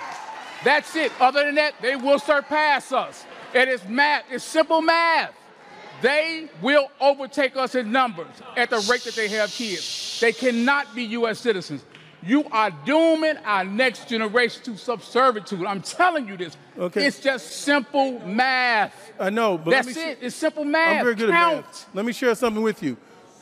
That's 0.64 0.96
it. 0.96 1.12
Other 1.20 1.46
than 1.46 1.56
that, 1.56 1.74
they 1.82 1.96
will 1.96 2.20
surpass 2.20 2.92
us. 2.92 3.26
It 3.54 3.68
is 3.68 3.84
math. 3.86 4.26
It's 4.30 4.44
simple 4.44 4.82
math. 4.82 5.34
They 6.02 6.50
will 6.62 6.92
overtake 7.02 7.58
us 7.58 7.76
in 7.76 7.92
numbers 7.92 8.28
at 8.56 8.70
the 8.70 8.86
rate 8.90 9.04
that 9.04 9.16
they 9.16 9.28
have 9.30 9.50
kids. 9.50 10.20
They 10.22 10.32
cannot 10.32 10.94
be 10.96 11.04
U.S. 11.04 11.40
citizens. 11.40 11.84
You 12.22 12.46
are 12.52 12.72
dooming 12.86 13.38
our 13.46 13.64
next 13.64 14.10
generation 14.10 14.62
to 14.64 14.72
subservitude. 14.72 15.66
I'm 15.68 15.82
telling 15.82 16.28
you 16.28 16.38
this. 16.38 16.58
Okay. 16.78 17.08
It's 17.08 17.20
just 17.20 17.50
simple 17.52 18.20
math. 18.20 18.94
I 19.20 19.30
know, 19.30 19.58
but 19.58 19.72
That's 19.72 19.88
let 19.88 19.96
me 19.96 20.02
it. 20.04 20.20
It's 20.22 20.36
simple 20.36 20.66
math. 20.66 20.98
I'm 20.98 21.04
very 21.04 21.16
good 21.16 21.30
Count. 21.30 21.58
at 21.60 21.66
math. 21.66 21.90
Let 21.94 22.06
me 22.06 22.12
share 22.14 22.36
something 22.36 22.62
with 22.62 22.84
you. 22.84 22.98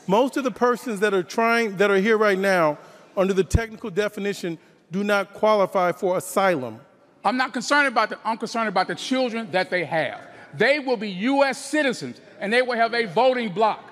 Most 0.08 0.38
of 0.38 0.44
the 0.44 0.50
persons 0.50 1.00
that 1.00 1.12
are 1.12 1.22
trying, 1.22 1.76
that 1.76 1.90
are 1.90 1.98
here 1.98 2.16
right 2.16 2.38
now, 2.38 2.78
under 3.14 3.34
the 3.34 3.44
technical 3.44 3.90
definition, 3.90 4.56
do 4.90 5.04
not 5.04 5.34
qualify 5.34 5.92
for 5.92 6.16
asylum. 6.16 6.80
I'm 7.22 7.36
not 7.36 7.52
concerned 7.52 7.88
about 7.88 8.08
the, 8.08 8.18
I'm 8.24 8.38
concerned 8.38 8.70
about 8.70 8.88
the 8.88 8.94
children 8.94 9.50
that 9.50 9.68
they 9.68 9.84
have. 9.84 10.18
They 10.54 10.78
will 10.78 10.96
be 10.96 11.10
U.S. 11.10 11.62
citizens 11.62 12.22
and 12.40 12.50
they 12.50 12.62
will 12.62 12.76
have 12.76 12.94
a 12.94 13.04
voting 13.04 13.52
block. 13.52 13.84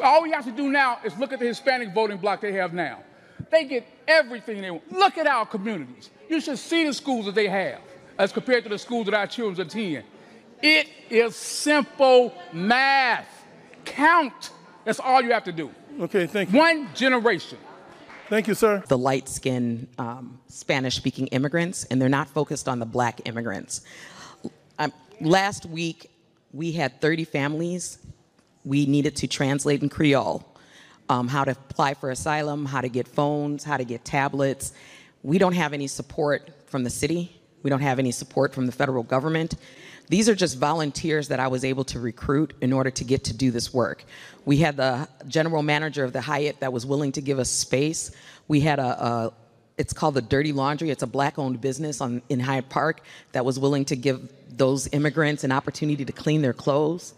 All 0.00 0.22
we 0.22 0.30
have 0.30 0.44
to 0.44 0.52
do 0.52 0.70
now 0.70 1.00
is 1.04 1.18
look 1.18 1.32
at 1.32 1.40
the 1.40 1.46
Hispanic 1.46 1.92
voting 1.92 2.18
block 2.18 2.40
they 2.40 2.52
have 2.52 2.72
now. 2.72 3.00
They 3.50 3.64
get 3.64 3.84
everything 4.06 4.62
they 4.62 4.70
want. 4.70 4.92
Look 4.92 5.18
at 5.18 5.26
our 5.26 5.44
communities. 5.44 6.10
You 6.28 6.40
should 6.40 6.58
see 6.58 6.84
the 6.86 6.94
schools 6.94 7.26
that 7.26 7.34
they 7.34 7.48
have 7.48 7.80
as 8.16 8.32
compared 8.32 8.62
to 8.62 8.70
the 8.70 8.78
schools 8.78 9.06
that 9.06 9.14
our 9.14 9.26
children 9.26 9.66
attend. 9.66 10.04
It 10.62 10.86
is 11.10 11.34
simple 11.34 12.32
math. 12.52 13.26
Count. 13.84 14.50
That's 14.84 15.00
all 15.00 15.22
you 15.22 15.32
have 15.32 15.44
to 15.44 15.52
do. 15.52 15.70
Okay, 16.00 16.26
thank 16.26 16.52
you. 16.52 16.58
One 16.58 16.88
generation. 16.94 17.58
Thank 18.28 18.48
you, 18.48 18.54
sir. 18.54 18.82
the 18.88 18.96
light 18.96 19.28
skinned 19.28 19.86
um, 19.98 20.40
Spanish 20.48 20.96
speaking 20.96 21.26
immigrants, 21.28 21.84
and 21.84 22.00
they're 22.00 22.08
not 22.08 22.28
focused 22.28 22.68
on 22.68 22.78
the 22.78 22.86
black 22.86 23.20
immigrants. 23.26 23.82
Um, 24.78 24.92
last 25.20 25.66
week, 25.66 26.10
we 26.52 26.72
had 26.72 27.00
30 27.00 27.24
families 27.24 27.98
we 28.64 28.86
needed 28.86 29.16
to 29.16 29.26
translate 29.26 29.82
in 29.82 29.88
Creole 29.88 30.44
um, 31.08 31.28
how 31.28 31.44
to 31.44 31.52
apply 31.52 31.94
for 31.94 32.10
asylum, 32.10 32.64
how 32.64 32.80
to 32.80 32.88
get 32.88 33.06
phones, 33.06 33.62
how 33.64 33.76
to 33.76 33.84
get 33.84 34.04
tablets. 34.04 34.72
We 35.22 35.38
don't 35.38 35.52
have 35.52 35.72
any 35.72 35.86
support 35.86 36.50
from 36.66 36.84
the 36.84 36.90
city, 36.90 37.40
we 37.62 37.70
don't 37.70 37.80
have 37.80 37.98
any 37.98 38.10
support 38.10 38.54
from 38.54 38.66
the 38.66 38.72
federal 38.72 39.02
government. 39.02 39.54
These 40.08 40.28
are 40.28 40.34
just 40.34 40.58
volunteers 40.58 41.28
that 41.28 41.40
I 41.40 41.48
was 41.48 41.64
able 41.64 41.84
to 41.84 41.98
recruit 41.98 42.54
in 42.60 42.72
order 42.72 42.90
to 42.90 43.04
get 43.04 43.24
to 43.24 43.34
do 43.34 43.50
this 43.50 43.72
work. 43.72 44.04
We 44.44 44.58
had 44.58 44.76
the 44.76 45.08
general 45.28 45.62
manager 45.62 46.04
of 46.04 46.12
the 46.12 46.20
Hyatt 46.20 46.60
that 46.60 46.72
was 46.72 46.84
willing 46.84 47.12
to 47.12 47.22
give 47.22 47.38
us 47.38 47.48
space. 47.48 48.10
We 48.46 48.60
had 48.60 48.78
a, 48.78 49.04
a 49.04 49.32
it's 49.76 49.92
called 49.92 50.14
the 50.14 50.22
Dirty 50.22 50.52
Laundry. 50.52 50.90
It's 50.90 51.02
a 51.02 51.06
black-owned 51.06 51.60
business 51.60 52.00
on, 52.00 52.22
in 52.28 52.38
Hyde 52.38 52.68
Park 52.68 53.00
that 53.32 53.44
was 53.44 53.58
willing 53.58 53.84
to 53.86 53.96
give 53.96 54.30
those 54.56 54.88
immigrants 54.92 55.42
an 55.42 55.50
opportunity 55.50 56.04
to 56.04 56.12
clean 56.12 56.42
their 56.42 56.52
clothes. 56.52 57.14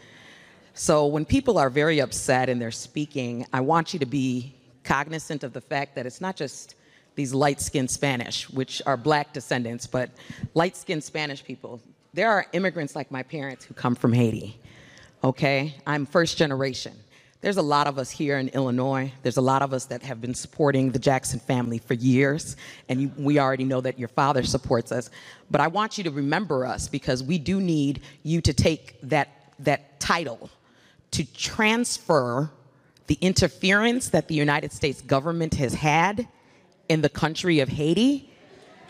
So 0.73 1.07
when 1.07 1.25
people 1.25 1.59
are 1.59 1.69
very 1.69 2.01
upset 2.01 2.49
and 2.49 2.61
they're 2.61 2.71
speaking, 2.71 3.47
I 3.53 3.61
want 3.61 3.93
you 3.93 3.99
to 3.99 4.07
be 4.07 4.55
cognizant 4.85 5.43
of 5.43 5.53
the 5.53 5.61
fact 5.61 5.97
that 5.97 6.07
it's 6.07 6.21
not 6.21 6.37
just 6.37 6.77
these 7.15 7.35
light-skinned 7.35 7.91
Spanish, 7.91 8.49
which 8.51 8.81
are 8.87 8.97
black 8.97 9.33
descendants, 9.33 9.87
but 9.87 10.11
light-skinned 10.55 11.03
Spanish 11.03 11.43
people. 11.43 11.81
There 12.17 12.31
are 12.31 12.47
immigrants 12.55 12.97
like 12.97 13.11
my 13.11 13.23
parents 13.23 13.67
who 13.67 13.75
come 13.75 13.95
from 13.95 14.15
Haiti. 14.15 14.59
Okay? 15.23 15.75
I'm 15.87 16.07
first 16.07 16.39
generation. 16.39 16.95
There's 17.43 17.59
a 17.59 17.63
lot 17.63 17.87
of 17.87 17.99
us 17.99 18.11
here 18.11 18.39
in 18.39 18.49
Illinois. 18.49 19.13
There's 19.23 19.37
a 19.37 19.43
lot 19.43 19.61
of 19.61 19.75
us 19.75 19.85
that 19.85 20.03
have 20.03 20.23
been 20.23 20.33
supporting 20.33 20.93
the 20.93 20.99
Jackson 20.99 21.39
family 21.39 21.77
for 21.77 21.93
years, 21.93 22.57
and 22.89 23.03
you, 23.03 23.13
we 23.19 23.39
already 23.39 23.65
know 23.65 23.83
that 23.83 23.99
your 23.99 24.09
father 24.09 24.43
supports 24.45 24.93
us. 24.93 25.11
But 25.51 25.61
I 25.61 25.67
want 25.67 25.99
you 25.99 26.05
to 26.05 26.11
remember 26.11 26.65
us 26.65 26.89
because 26.89 27.23
we 27.23 27.37
do 27.37 27.61
need 27.61 28.01
you 28.23 28.41
to 28.41 28.55
take 28.55 28.99
that, 29.03 29.53
that 29.59 30.01
title 30.01 30.49
to 31.11 31.31
transfer 31.35 32.51
the 33.09 33.19
interference 33.21 34.09
that 34.09 34.29
the 34.29 34.35
United 34.35 34.73
States 34.73 35.03
government 35.03 35.57
has 35.57 35.75
had 35.75 36.27
in 36.89 37.03
the 37.03 37.11
country 37.11 37.61
of 37.61 37.69
Haiti 37.69 38.33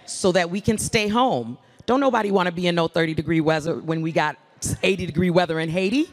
so 0.07 0.31
that 0.31 0.49
we 0.49 0.61
can 0.61 0.79
stay 0.79 1.09
home. 1.09 1.59
Don't 1.87 2.01
nobody 2.01 2.33
want 2.33 2.47
to 2.47 2.53
be 2.53 2.67
in 2.67 2.75
no 2.75 2.89
30 2.89 3.15
degree 3.15 3.41
weather 3.41 3.77
when 3.77 4.03
we 4.03 4.13
got 4.13 4.37
80 4.83 5.07
degree 5.07 5.31
weather 5.31 5.61
in 5.61 5.69
Haiti. 5.69 6.11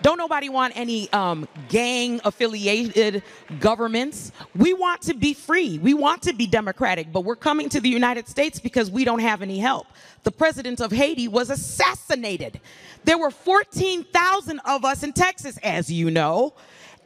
Don't 0.00 0.18
nobody 0.18 0.48
want 0.48 0.76
any 0.76 1.12
um, 1.12 1.48
gang 1.68 2.20
affiliated 2.24 3.22
governments. 3.58 4.30
We 4.54 4.72
want 4.72 5.02
to 5.02 5.14
be 5.14 5.34
free. 5.34 5.78
We 5.78 5.92
want 5.92 6.22
to 6.22 6.32
be 6.32 6.46
democratic, 6.46 7.12
but 7.12 7.24
we're 7.24 7.36
coming 7.36 7.68
to 7.70 7.80
the 7.80 7.88
United 7.88 8.28
States 8.28 8.60
because 8.60 8.92
we 8.92 9.04
don't 9.04 9.18
have 9.18 9.42
any 9.42 9.58
help. 9.58 9.88
The 10.22 10.30
president 10.30 10.80
of 10.80 10.92
Haiti 10.92 11.26
was 11.26 11.50
assassinated. 11.50 12.60
There 13.04 13.18
were 13.18 13.32
14,000 13.32 14.60
of 14.66 14.84
us 14.84 15.02
in 15.02 15.12
Texas, 15.12 15.58
as 15.64 15.90
you 15.90 16.10
know. 16.12 16.54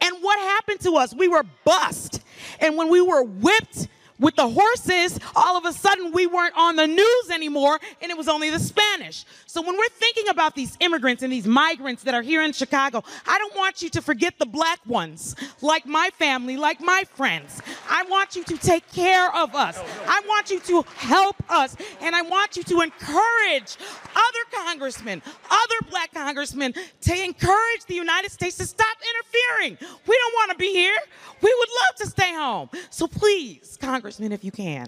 And 0.03 0.17
what 0.21 0.39
happened 0.39 0.81
to 0.81 0.97
us? 0.97 1.15
We 1.15 1.29
were 1.29 1.45
bust. 1.65 2.21
And 2.61 2.77
when 2.77 2.91
we 2.91 3.01
were 3.01 3.23
whipped, 3.23 3.89
with 4.23 4.37
the 4.37 4.49
horses, 4.49 5.19
all 5.35 5.57
of 5.57 5.65
a 5.65 5.73
sudden 5.73 6.13
we 6.13 6.27
weren't 6.27 6.57
on 6.57 6.77
the 6.77 6.87
news 6.87 7.31
anymore 7.31 7.79
and 8.01 8.11
it 8.11 8.17
was 8.17 8.29
only 8.29 8.49
the 8.51 8.61
Spanish. 8.61 9.25
So 9.47 9.61
when 9.61 9.77
we're 9.77 9.89
thinking 9.89 10.29
about 10.29 10.55
these 10.55 10.77
immigrants 10.81 11.23
and 11.23 11.33
these 11.33 11.47
migrants 11.47 12.05
that 12.05 12.15
are 12.15 12.23
here 12.23 12.43
in 12.43 12.53
Chicago, 12.53 13.03
I 13.27 13.39
don't 13.39 13.55
want 13.57 13.83
you 13.83 13.91
to 13.91 14.01
forget 14.01 14.39
the 14.39 14.47
black 14.47 14.79
ones, 14.87 15.35
like 15.61 15.87
my 15.87 16.11
family, 16.19 16.57
like 16.57 16.81
my 16.81 17.05
friends. 17.15 17.61
I 17.91 18.05
want 18.05 18.37
you 18.37 18.45
to 18.45 18.57
take 18.57 18.91
care 18.93 19.35
of 19.35 19.55
us. 19.55 19.79
I 20.07 20.23
want 20.29 20.51
you 20.51 20.61
to 20.61 20.83
help 20.97 21.37
us 21.51 21.77
and 22.01 22.15
I 22.15 22.23
want 22.23 22.57
you 22.57 22.63
to 22.63 22.81
encourage 22.81 23.77
other 24.15 24.65
congressmen, 24.65 25.21
other 25.51 25.91
black 25.91 26.15
congressmen 26.15 26.75
to 27.03 27.25
encourage 27.25 27.85
the 27.89 27.95
United 27.95 28.31
States 28.31 28.57
to 28.59 28.67
stop 28.67 28.97
interfering. 29.01 29.77
We 30.07 30.17
don't 30.17 30.35
want 30.35 30.53
to 30.53 30.59
be 30.59 30.73
here. 30.73 30.97
We 31.41 31.55
would 31.59 31.69
love 31.69 31.97
to 31.97 32.07
stay 32.07 32.35
home. 32.35 32.71
So 32.91 33.09
please, 33.09 33.77
Congressman, 34.13 34.33
if 34.33 34.45
you 34.45 34.51
can, 34.51 34.87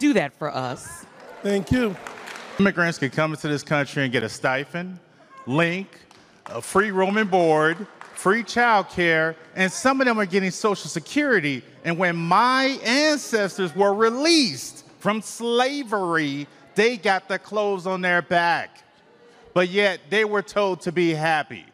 do 0.00 0.12
that 0.12 0.32
for 0.32 0.52
us. 0.52 1.06
Thank 1.40 1.70
you. 1.70 1.94
Immigrants 2.58 2.98
can 2.98 3.10
come 3.10 3.30
into 3.30 3.46
this 3.46 3.62
country 3.62 4.02
and 4.02 4.10
get 4.10 4.24
a 4.24 4.28
stipend, 4.28 4.98
link, 5.46 5.86
a 6.46 6.60
free 6.60 6.90
room 6.90 7.16
and 7.16 7.30
board, 7.30 7.86
free 8.14 8.42
child 8.42 8.88
care, 8.88 9.36
and 9.54 9.70
some 9.70 10.00
of 10.00 10.08
them 10.08 10.18
are 10.18 10.26
getting 10.26 10.50
Social 10.50 10.90
Security. 10.90 11.62
And 11.84 11.96
when 11.96 12.16
my 12.16 12.76
ancestors 12.82 13.72
were 13.76 13.94
released 13.94 14.84
from 14.98 15.22
slavery, 15.22 16.48
they 16.74 16.96
got 16.96 17.28
the 17.28 17.38
clothes 17.38 17.86
on 17.86 18.00
their 18.00 18.20
back. 18.20 18.82
But 19.54 19.68
yet 19.68 20.00
they 20.10 20.24
were 20.24 20.42
told 20.42 20.80
to 20.80 20.90
be 20.90 21.14
happy. 21.14 21.66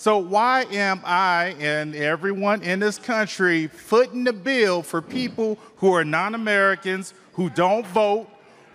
So 0.00 0.16
why 0.16 0.64
am 0.72 1.02
I 1.04 1.54
and 1.60 1.94
everyone 1.94 2.62
in 2.62 2.80
this 2.80 2.96
country 2.96 3.66
footing 3.66 4.24
the 4.24 4.32
bill 4.32 4.80
for 4.80 5.02
people 5.02 5.58
who 5.76 5.92
are 5.92 6.06
non-Americans, 6.06 7.12
who 7.34 7.50
don't 7.50 7.86
vote, 7.88 8.26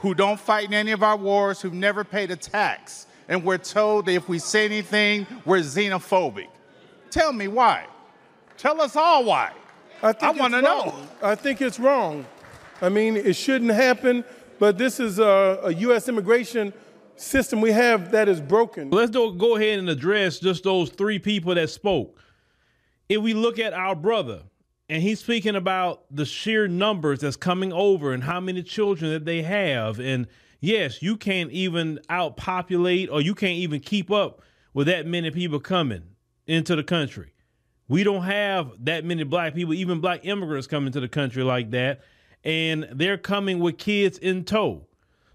who 0.01 0.13
don't 0.13 0.39
fight 0.39 0.67
in 0.67 0.75
any 0.75 0.91
of 0.91 1.01
our 1.01 1.17
wars, 1.17 1.59
who've 1.59 1.73
never 1.73 2.03
paid 2.03 2.29
a 2.29 2.35
tax? 2.35 3.07
And 3.27 3.43
we're 3.43 3.57
told 3.57 4.05
that 4.05 4.11
if 4.11 4.29
we 4.29 4.37
say 4.37 4.65
anything, 4.65 5.25
we're 5.45 5.61
xenophobic. 5.61 6.45
Tell 7.09 7.33
me 7.33 7.47
why. 7.47 7.87
Tell 8.55 8.79
us 8.79 8.95
all 8.95 9.25
why. 9.25 9.51
I, 10.03 10.13
I 10.21 10.29
wanna 10.29 10.61
know. 10.61 10.93
I 11.23 11.33
think 11.33 11.59
it's 11.59 11.79
wrong. 11.79 12.23
I 12.83 12.89
mean, 12.89 13.17
it 13.17 13.35
shouldn't 13.35 13.71
happen, 13.71 14.23
but 14.59 14.77
this 14.77 14.99
is 14.99 15.17
a, 15.17 15.59
a 15.63 15.73
U.S. 15.73 16.07
immigration 16.07 16.71
system 17.15 17.61
we 17.61 17.71
have 17.71 18.11
that 18.11 18.27
is 18.27 18.41
broken. 18.41 18.89
Let's 18.89 19.11
do, 19.11 19.33
go 19.33 19.55
ahead 19.55 19.79
and 19.79 19.89
address 19.89 20.39
just 20.39 20.63
those 20.63 20.89
three 20.89 21.19
people 21.19 21.55
that 21.55 21.69
spoke. 21.69 22.19
If 23.07 23.21
we 23.21 23.33
look 23.33 23.59
at 23.59 23.73
our 23.73 23.95
brother, 23.95 24.43
and 24.89 25.01
he's 25.01 25.19
speaking 25.19 25.55
about 25.55 26.03
the 26.11 26.25
sheer 26.25 26.67
numbers 26.67 27.19
that's 27.19 27.35
coming 27.35 27.73
over 27.73 28.13
and 28.13 28.23
how 28.23 28.39
many 28.39 28.61
children 28.61 29.11
that 29.11 29.25
they 29.25 29.41
have. 29.41 29.99
And 29.99 30.27
yes, 30.59 31.01
you 31.01 31.17
can't 31.17 31.51
even 31.51 31.99
outpopulate 32.09 33.11
or 33.11 33.21
you 33.21 33.33
can't 33.33 33.57
even 33.57 33.79
keep 33.79 34.11
up 34.11 34.41
with 34.73 34.87
that 34.87 35.07
many 35.07 35.31
people 35.31 35.59
coming 35.59 36.03
into 36.45 36.75
the 36.75 36.83
country. 36.83 37.31
We 37.87 38.03
don't 38.03 38.23
have 38.23 38.73
that 38.85 39.05
many 39.05 39.23
black 39.23 39.55
people, 39.55 39.73
even 39.73 40.01
black 40.01 40.25
immigrants 40.25 40.67
coming 40.67 40.91
to 40.93 40.99
the 40.99 41.07
country 41.07 41.43
like 41.43 41.71
that. 41.71 42.01
And 42.43 42.87
they're 42.91 43.17
coming 43.17 43.59
with 43.59 43.77
kids 43.77 44.19
in 44.19 44.43
tow. 44.43 44.85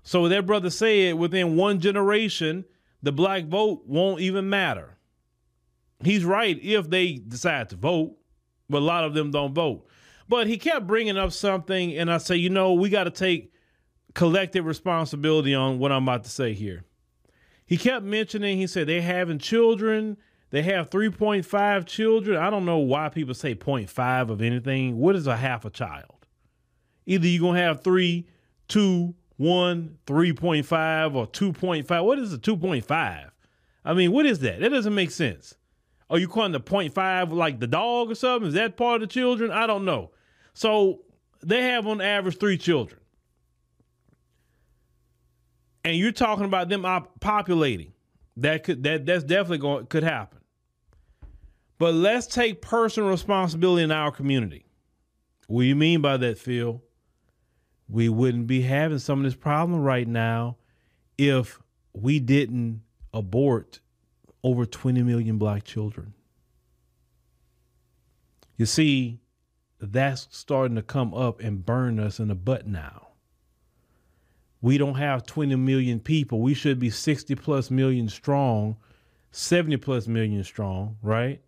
So 0.03 0.29
that 0.29 0.47
brother 0.47 0.71
said 0.71 1.15
within 1.15 1.57
one 1.57 1.81
generation, 1.81 2.65
the 3.03 3.13
black 3.13 3.47
vote 3.47 3.83
won't 3.87 4.21
even 4.21 4.49
matter. 4.49 4.97
He's 6.03 6.25
right 6.25 6.59
if 6.63 6.89
they 6.89 7.15
decide 7.15 7.69
to 7.71 7.77
vote, 7.77 8.17
but 8.69 8.79
a 8.79 8.85
lot 8.85 9.05
of 9.05 9.15
them 9.15 9.31
don't 9.31 9.55
vote. 9.55 9.87
But 10.29 10.47
he 10.47 10.57
kept 10.59 10.87
bringing 10.87 11.19
up 11.19 11.33
something, 11.33 11.97
and 11.97 12.11
I 12.11 12.19
say, 12.19 12.37
you 12.37 12.51
know, 12.51 12.73
we 12.73 12.89
got 12.89 13.05
to 13.05 13.11
take 13.11 13.53
collective 14.15 14.65
responsibility 14.65 15.55
on 15.55 15.79
what 15.79 15.93
I'm 15.93 16.05
about 16.05 16.25
to 16.25 16.31
say 16.31 16.55
here. 16.55 16.85
He 17.67 17.77
kept 17.77 18.05
mentioning, 18.05 18.59
he 18.59 18.67
said 18.67 18.89
they're 18.89 19.03
having 19.03 19.39
children. 19.39 20.17
They 20.51 20.63
have 20.63 20.91
3.5 20.91 21.87
children. 21.87 22.37
I 22.37 22.51
don't 22.51 22.65
know 22.65 22.79
why 22.79 23.09
people 23.09 23.35
say 23.35 23.55
0.5 23.55 24.31
of 24.31 24.43
anything. 24.43 24.99
What 24.99 25.15
is 25.15 25.27
a 25.27 25.37
half 25.37 25.65
a 25.65 25.71
child? 25.71 26.27
Either 27.07 27.27
you're 27.27 27.41
going 27.41 27.57
to 27.57 27.63
have 27.63 27.85
three, 27.85 28.27
two, 28.67 29.15
one, 29.41 29.99
3.5, 30.07 31.15
or 31.15 31.27
2.5. 31.27 32.05
What 32.05 32.19
is 32.19 32.33
a 32.33 32.39
2.5? 32.39 33.31
I 33.85 33.95
mean, 33.95 34.13
what 34.13 34.27
is 34.27 34.41
that? 34.41 34.61
That 34.61 34.69
doesn't 34.69 34.95
make 34.95 35.11
sense. 35.11 35.55
Are 36.11 36.19
you 36.19 36.29
calling 36.29 36.53
the 36.53 36.61
0.5 36.61 37.33
like 37.33 37.61
the 37.61 37.67
dog 37.67 38.11
or 38.11 38.15
something? 38.15 38.49
Is 38.49 38.55
that 38.55 38.77
part 38.77 39.03
of 39.03 39.09
the 39.09 39.13
children? 39.13 39.51
I 39.51 39.67
don't 39.67 39.85
know. 39.85 40.11
So 40.53 41.01
they 41.43 41.63
have 41.63 41.87
on 41.87 42.01
average 42.01 42.39
three 42.39 42.59
children 42.59 43.01
and 45.85 45.97
you're 45.97 46.13
talking 46.13 46.45
about 46.45 46.69
them 46.69 46.85
op- 46.85 47.21
populating. 47.21 47.93
That 48.37 48.65
could 48.65 48.83
that 48.85 49.07
that's 49.07 49.25
definitely 49.25 49.59
going 49.59 49.87
could 49.87 50.03
happen. 50.03 50.39
But 51.79 51.95
let's 51.95 52.27
take 52.27 52.61
personal 52.61 53.11
responsibility 53.11 53.83
in 53.83 53.91
our 53.91 54.11
community. 54.11 54.67
What 55.47 55.63
do 55.63 55.67
you 55.67 55.77
mean 55.77 56.01
by 56.01 56.17
that, 56.19 56.39
Phil? 56.39 56.83
We 57.91 58.09
wouldn't 58.09 58.47
be 58.47 58.63
having 58.63 58.99
some 58.99 59.21
of 59.21 59.25
this 59.25 59.35
problem 59.35 59.81
right 59.81 60.07
now 60.07 60.57
if 61.19 61.61
we 61.93 62.21
didn't 62.21 62.83
abort 63.13 63.81
over 64.43 64.65
20 64.65 65.03
million 65.03 65.39
black 65.39 65.65
children. 65.65 66.15
You 68.57 68.67
see, 68.67 69.21
that's 69.81 70.29
starting 70.31 70.77
to 70.77 70.83
come 70.83 71.15
up 71.15 71.41
and 71.41 71.65
burn 71.65 71.99
us 71.99 72.21
in 72.21 72.29
the 72.29 72.35
butt 72.35 72.67
now 72.67 73.11
we 74.63 74.79
don't 74.79 74.97
have 74.97 75.25
20 75.27 75.57
million 75.57 76.01
people. 76.01 76.41
We 76.41 76.55
should 76.55 76.79
be 76.79 76.91
60 76.91 77.35
plus 77.37 77.71
million 77.71 78.09
strong, 78.09 78.77
70 79.33 79.79
plus 79.79 80.07
million 80.07 80.45
strong, 80.45 80.97
right? 81.03 81.41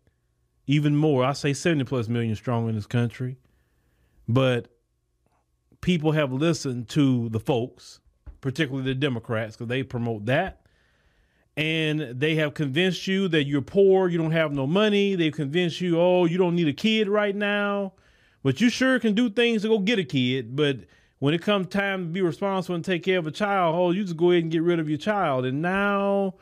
Even 0.66 0.96
more. 0.96 1.24
I 1.24 1.32
say 1.32 1.52
70 1.52 1.84
plus 1.84 2.08
million 2.08 2.34
strong 2.36 2.68
in 2.68 2.74
this 2.74 2.86
country. 2.86 3.36
But 4.28 4.68
people 5.82 6.12
have 6.12 6.32
listened 6.32 6.88
to 6.88 7.28
the 7.28 7.40
folks, 7.40 8.00
particularly 8.40 8.86
the 8.86 8.94
Democrats, 8.94 9.56
because 9.56 9.68
they 9.68 9.82
promote 9.82 10.24
that. 10.26 10.60
And 11.54 12.18
they 12.18 12.36
have 12.36 12.54
convinced 12.54 13.06
you 13.06 13.28
that 13.28 13.44
you're 13.44 13.60
poor, 13.60 14.08
you 14.08 14.16
don't 14.16 14.32
have 14.32 14.52
no 14.52 14.66
money. 14.66 15.14
They've 15.14 15.32
convinced 15.32 15.82
you, 15.82 16.00
oh, 16.00 16.24
you 16.24 16.38
don't 16.38 16.56
need 16.56 16.68
a 16.68 16.72
kid 16.72 17.08
right 17.08 17.36
now. 17.36 17.92
But 18.42 18.60
you 18.60 18.70
sure 18.70 18.98
can 18.98 19.14
do 19.14 19.28
things 19.28 19.62
to 19.62 19.68
go 19.68 19.78
get 19.78 19.98
a 19.98 20.04
kid. 20.04 20.56
But 20.56 20.78
when 21.18 21.34
it 21.34 21.42
comes 21.42 21.68
time 21.68 22.06
to 22.06 22.10
be 22.10 22.22
responsible 22.22 22.74
and 22.74 22.84
take 22.84 23.02
care 23.04 23.18
of 23.18 23.26
a 23.26 23.30
child, 23.30 23.76
oh, 23.76 23.90
you 23.90 24.02
just 24.02 24.16
go 24.16 24.30
ahead 24.30 24.44
and 24.44 24.52
get 24.52 24.62
rid 24.62 24.80
of 24.80 24.88
your 24.88 24.98
child. 24.98 25.44
And 25.44 25.60
now 25.60 26.34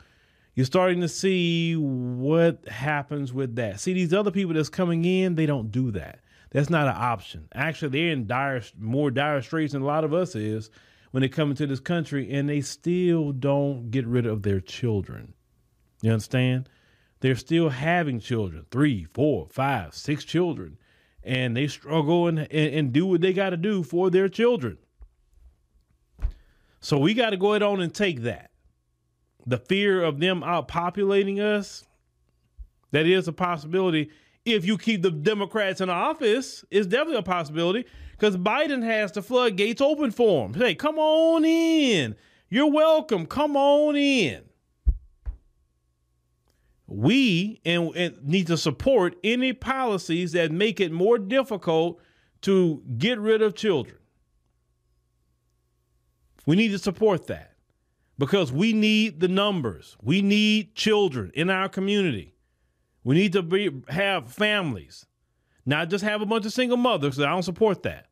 you're 0.55 0.65
starting 0.65 1.01
to 1.01 1.09
see 1.09 1.75
what 1.75 2.69
happens 2.69 3.33
with 3.33 3.57
that. 3.57 3.81
See, 3.81 3.93
these 3.93 4.15
other 4.15 4.31
people 4.31 4.55
that's 4.55 4.69
coming 4.69 5.05
in, 5.05 5.35
they 5.35 5.47
don't 5.47 5.73
do 5.73 5.91
that. 5.91 6.21
That's 6.51 6.71
not 6.71 6.89
an 6.89 6.97
option. 6.97 7.49
Actually, 7.55 7.91
they're 7.91 8.13
in 8.13 8.27
dire, 8.27 8.63
more 8.79 9.11
dire 9.11 9.41
straits 9.43 9.73
than 9.73 9.83
a 9.83 9.87
lot 9.87 10.05
of 10.05 10.13
us 10.13 10.35
is 10.35 10.71
when 11.13 11.21
they 11.23 11.29
come 11.29 11.51
into 11.51 11.67
this 11.67 11.81
country, 11.81 12.33
and 12.33 12.49
they 12.49 12.61
still 12.61 13.33
don't 13.33 13.91
get 13.91 14.07
rid 14.07 14.27
of 14.27 14.43
their 14.43 14.61
children. 14.61 15.35
You 16.03 16.13
understand? 16.13 16.69
They're 17.21 17.37
still 17.37 17.69
having 17.69 18.21
children, 18.21 18.67
three, 18.71 19.07
four, 19.13 19.49
five, 19.51 19.95
six 19.95 20.25
children 20.25 20.79
and 21.23 21.57
they 21.57 21.67
struggle 21.67 22.29
and, 22.29 22.39
and, 22.39 22.51
and 22.51 22.93
do 22.93 23.07
what 23.07 23.21
they 23.21 23.33
got 23.33 23.51
to 23.51 23.57
do 23.57 23.83
for 23.83 24.11
their 24.11 24.29
children. 24.29 24.79
So 26.81 26.99
we 26.99 27.15
got 27.15 27.31
to 27.31 27.37
go 27.37 27.53
ahead 27.53 27.63
on 27.63 27.81
and 27.81 27.95
take 27.95 28.23
that. 28.23 28.51
The 29.47 29.59
fear 29.59 30.03
of 30.03 30.19
them 30.19 30.41
outpopulating 30.41 31.41
us, 31.41 31.85
that 32.93 33.07
is 33.07 33.29
a 33.29 33.33
possibility. 33.33 34.11
If 34.55 34.65
you 34.65 34.79
keep 34.79 35.03
the 35.03 35.11
Democrats 35.11 35.81
in 35.81 35.91
office, 35.91 36.65
is 36.71 36.87
definitely 36.87 37.19
a 37.19 37.23
possibility 37.23 37.87
because 38.13 38.37
Biden 38.37 38.83
has 38.83 39.13
the 39.13 39.23
floodgates 39.23 39.81
open 39.81 40.11
for 40.11 40.49
them. 40.49 40.61
Hey, 40.61 40.75
come 40.75 40.99
on 40.99 41.45
in. 41.45 42.17
You're 42.49 42.71
welcome. 42.71 43.27
Come 43.27 43.57
on 43.57 43.97
in 43.97 44.43
we 46.91 47.61
and, 47.65 47.95
and 47.95 48.25
need 48.25 48.49
to 48.49 48.57
support 48.57 49.17
any 49.23 49.53
policies 49.53 50.33
that 50.33 50.51
make 50.51 50.81
it 50.81 50.91
more 50.91 51.19
difficult 51.19 52.01
to 52.43 52.83
get 52.99 53.19
rid 53.19 53.41
of 53.41 53.55
children. 53.55 53.97
We 56.47 56.57
need 56.57 56.73
to 56.73 56.79
support 56.79 57.29
that 57.29 57.55
because 58.19 58.51
we 58.51 58.73
need 58.73 59.21
the 59.21 59.29
numbers. 59.29 59.97
We 60.03 60.21
need 60.21 60.75
children 60.75 61.31
in 61.35 61.49
our 61.49 61.69
community. 61.69 62.35
We 63.05 63.15
need 63.15 63.33
to 63.33 63.43
be, 63.43 63.71
have 63.89 64.33
families, 64.33 65.07
not 65.65 65.89
just 65.91 66.05
have 66.05 66.21
a 66.21 66.27
bunch 66.27 66.47
of 66.47 66.53
single 66.53 66.77
mothers. 66.77 67.19
I 67.19 67.31
don't 67.31 67.43
support 67.43 67.83
that. 67.85 68.07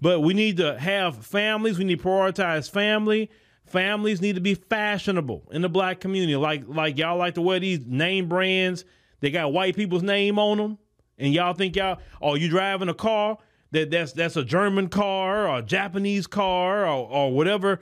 But 0.00 0.20
we 0.20 0.34
need 0.34 0.56
to 0.56 0.78
have 0.78 1.24
families. 1.24 1.78
We 1.78 1.84
need 1.84 2.00
to 2.00 2.04
prioritize 2.04 2.70
family 2.70 3.30
Families 3.66 4.20
need 4.20 4.34
to 4.34 4.40
be 4.40 4.54
fashionable 4.54 5.48
in 5.52 5.62
the 5.62 5.68
black 5.68 6.00
community. 6.00 6.36
Like 6.36 6.64
like 6.66 6.98
y'all 6.98 7.16
like 7.16 7.34
to 7.34 7.42
wear 7.42 7.60
these 7.60 7.86
name 7.86 8.28
brands. 8.28 8.84
They 9.20 9.30
got 9.30 9.52
white 9.52 9.76
people's 9.76 10.02
name 10.02 10.38
on 10.38 10.58
them, 10.58 10.78
and 11.16 11.32
y'all 11.32 11.54
think 11.54 11.76
y'all 11.76 11.98
oh 12.20 12.34
you 12.34 12.48
driving 12.48 12.88
a 12.88 12.94
car 12.94 13.38
that 13.70 13.90
that's 13.90 14.12
that's 14.12 14.36
a 14.36 14.44
German 14.44 14.88
car 14.88 15.48
or 15.48 15.58
a 15.58 15.62
Japanese 15.62 16.26
car 16.26 16.84
or 16.86 17.08
or 17.08 17.32
whatever 17.32 17.80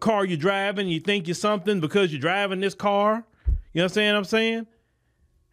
car 0.00 0.24
you're 0.24 0.38
driving. 0.38 0.88
You 0.88 0.98
think 0.98 1.28
you're 1.28 1.34
something 1.34 1.78
because 1.78 2.10
you're 2.10 2.20
driving 2.20 2.60
this 2.60 2.74
car. 2.74 3.24
You 3.74 3.82
know 3.82 3.84
what 3.84 3.96
I'm 3.98 4.24
saying? 4.24 4.66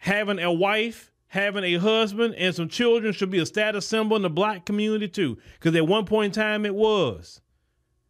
Having 0.06 0.38
a 0.38 0.52
wife 0.52 1.12
having 1.30 1.64
a 1.64 1.76
husband 1.78 2.36
and 2.36 2.54
some 2.54 2.70
children 2.70 3.12
should 3.12 3.32
be 3.32 3.40
a 3.40 3.46
status 3.46 3.88
symbol 3.88 4.16
in 4.16 4.22
the 4.22 4.30
black 4.30 4.64
community 4.64 5.08
too. 5.08 5.36
Because 5.56 5.76
at 5.76 5.88
one 5.88 6.06
point 6.06 6.38
in 6.38 6.42
time 6.42 6.64
it 6.64 6.76
was 6.76 7.42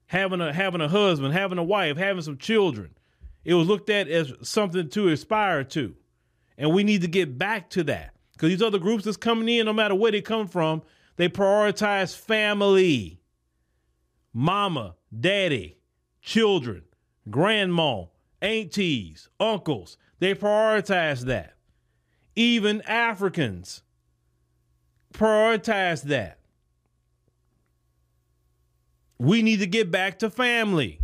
having 0.07 0.41
a 0.41 0.51
having 0.51 0.81
a 0.81 0.89
husband, 0.89 1.33
having 1.33 1.57
a 1.57 1.63
wife, 1.63 1.95
having 1.95 2.21
some 2.21 2.37
children. 2.37 2.91
It 3.45 3.53
was 3.53 3.67
looked 3.67 3.89
at 3.89 4.09
as 4.09 4.33
something 4.41 4.89
to 4.89 5.07
aspire 5.07 5.63
to. 5.63 5.95
And 6.57 6.73
we 6.73 6.83
need 6.83 7.01
to 7.01 7.07
get 7.07 7.37
back 7.37 7.69
to 7.71 7.83
that. 7.85 8.13
Because 8.33 8.49
these 8.49 8.61
other 8.61 8.77
groups 8.77 9.05
that's 9.05 9.15
coming 9.15 9.47
in, 9.47 9.65
no 9.65 9.71
matter 9.71 9.95
where 9.95 10.11
they 10.11 10.21
come 10.21 10.49
from, 10.49 10.81
they 11.15 11.29
prioritize 11.29 12.13
family. 12.13 13.21
Mama, 14.33 14.95
daddy, 15.17 15.77
children, 16.21 16.83
grandma, 17.29 18.03
aunties, 18.41 19.29
uncles. 19.39 19.97
They 20.19 20.35
prioritize 20.35 21.21
that. 21.21 21.54
Even 22.35 22.81
Africans 22.81 23.83
prioritize 25.13 26.03
that. 26.03 26.39
We 29.17 29.41
need 29.41 29.59
to 29.59 29.67
get 29.67 29.91
back 29.91 30.19
to 30.19 30.29
family. 30.29 30.99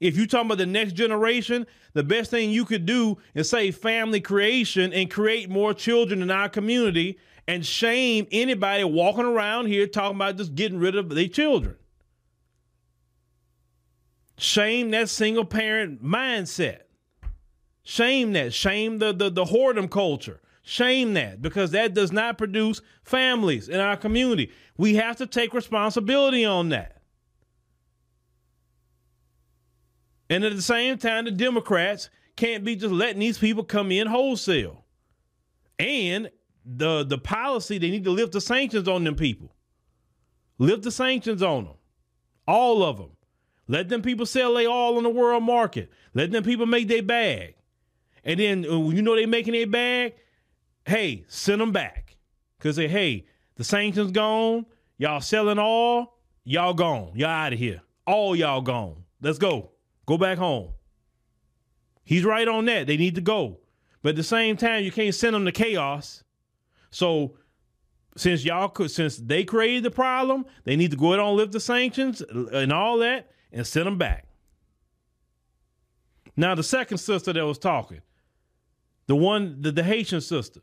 If 0.00 0.16
you're 0.16 0.26
talking 0.26 0.46
about 0.46 0.58
the 0.58 0.66
next 0.66 0.94
generation, 0.94 1.66
the 1.92 2.02
best 2.02 2.30
thing 2.30 2.50
you 2.50 2.64
could 2.64 2.86
do 2.86 3.18
is 3.34 3.50
say 3.50 3.70
family 3.70 4.20
creation 4.20 4.92
and 4.94 5.10
create 5.10 5.50
more 5.50 5.74
children 5.74 6.22
in 6.22 6.30
our 6.30 6.48
community 6.48 7.18
and 7.46 7.66
shame 7.66 8.26
anybody 8.32 8.84
walking 8.84 9.24
around 9.24 9.66
here 9.66 9.86
talking 9.86 10.16
about 10.16 10.36
just 10.36 10.54
getting 10.54 10.78
rid 10.78 10.96
of 10.96 11.10
their 11.10 11.28
children. 11.28 11.76
Shame 14.38 14.90
that 14.92 15.10
single 15.10 15.44
parent 15.44 16.02
mindset. 16.02 16.82
Shame 17.90 18.34
that. 18.34 18.54
Shame 18.54 18.98
the, 18.98 19.12
the, 19.12 19.30
the 19.30 19.46
whoredom 19.46 19.90
culture. 19.90 20.40
Shame 20.62 21.14
that 21.14 21.42
because 21.42 21.72
that 21.72 21.92
does 21.92 22.12
not 22.12 22.38
produce 22.38 22.80
families 23.02 23.68
in 23.68 23.80
our 23.80 23.96
community. 23.96 24.52
We 24.76 24.94
have 24.94 25.16
to 25.16 25.26
take 25.26 25.52
responsibility 25.52 26.44
on 26.44 26.68
that. 26.68 27.02
And 30.28 30.44
at 30.44 30.54
the 30.54 30.62
same 30.62 30.98
time, 30.98 31.24
the 31.24 31.32
Democrats 31.32 32.10
can't 32.36 32.62
be 32.62 32.76
just 32.76 32.94
letting 32.94 33.18
these 33.18 33.38
people 33.38 33.64
come 33.64 33.90
in 33.90 34.06
wholesale. 34.06 34.84
And 35.76 36.30
the 36.64 37.02
the 37.02 37.18
policy, 37.18 37.78
they 37.78 37.90
need 37.90 38.04
to 38.04 38.12
lift 38.12 38.30
the 38.30 38.40
sanctions 38.40 38.86
on 38.86 39.02
them 39.02 39.16
people. 39.16 39.52
Lift 40.58 40.84
the 40.84 40.92
sanctions 40.92 41.42
on 41.42 41.64
them. 41.64 41.74
All 42.46 42.84
of 42.84 42.98
them. 42.98 43.16
Let 43.66 43.88
them 43.88 44.00
people 44.00 44.26
sell 44.26 44.54
they 44.54 44.66
all 44.66 44.96
on 44.96 45.02
the 45.02 45.10
world 45.10 45.42
market. 45.42 45.90
Let 46.14 46.30
them 46.30 46.44
people 46.44 46.66
make 46.66 46.86
their 46.86 47.02
bag. 47.02 47.56
And 48.24 48.38
then 48.38 48.64
uh, 48.64 48.88
you 48.90 49.02
know 49.02 49.14
they 49.14 49.26
making 49.26 49.54
their 49.54 49.66
bag, 49.66 50.14
hey, 50.84 51.24
send 51.28 51.60
them 51.60 51.72
back. 51.72 52.16
Because 52.58 52.76
say, 52.76 52.88
hey, 52.88 53.26
the 53.56 53.64
sanctions 53.64 54.10
gone. 54.10 54.66
Y'all 54.98 55.20
selling 55.20 55.58
all. 55.58 56.18
Y'all 56.44 56.74
gone. 56.74 57.12
Y'all 57.14 57.28
out 57.28 57.52
of 57.52 57.58
here. 57.58 57.80
All 58.06 58.36
y'all 58.36 58.60
gone. 58.60 59.04
Let's 59.22 59.38
go. 59.38 59.70
Go 60.06 60.18
back 60.18 60.38
home. 60.38 60.70
He's 62.04 62.24
right 62.24 62.48
on 62.48 62.64
that. 62.66 62.86
They 62.86 62.96
need 62.96 63.14
to 63.14 63.20
go. 63.20 63.60
But 64.02 64.10
at 64.10 64.16
the 64.16 64.22
same 64.22 64.56
time, 64.56 64.84
you 64.84 64.90
can't 64.90 65.14
send 65.14 65.34
them 65.34 65.44
to 65.44 65.52
chaos. 65.52 66.24
So 66.90 67.36
since 68.16 68.44
y'all 68.44 68.68
could, 68.68 68.90
since 68.90 69.16
they 69.16 69.44
created 69.44 69.84
the 69.84 69.90
problem, 69.90 70.44
they 70.64 70.76
need 70.76 70.90
to 70.90 70.96
go 70.96 71.12
ahead 71.12 71.24
and 71.24 71.36
lift 71.36 71.52
the 71.52 71.60
sanctions 71.60 72.20
and 72.20 72.72
all 72.72 72.98
that 72.98 73.30
and 73.52 73.66
send 73.66 73.86
them 73.86 73.98
back. 73.98 74.26
Now, 76.36 76.54
the 76.54 76.62
second 76.62 76.98
sister 76.98 77.32
that 77.32 77.46
was 77.46 77.58
talking, 77.58 78.00
the 79.10 79.16
one, 79.16 79.60
the, 79.60 79.72
the 79.72 79.82
Haitian 79.82 80.20
sister, 80.20 80.60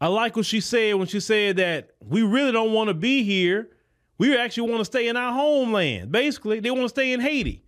I 0.00 0.06
like 0.06 0.36
what 0.36 0.46
she 0.46 0.60
said 0.60 0.94
when 0.94 1.08
she 1.08 1.18
said 1.18 1.56
that 1.56 1.90
we 2.00 2.22
really 2.22 2.52
don't 2.52 2.72
want 2.72 2.86
to 2.86 2.94
be 2.94 3.24
here. 3.24 3.70
We 4.18 4.38
actually 4.38 4.70
want 4.70 4.82
to 4.82 4.84
stay 4.84 5.08
in 5.08 5.16
our 5.16 5.32
homeland. 5.32 6.12
Basically, 6.12 6.60
they 6.60 6.70
want 6.70 6.84
to 6.84 6.90
stay 6.90 7.12
in 7.12 7.18
Haiti 7.18 7.64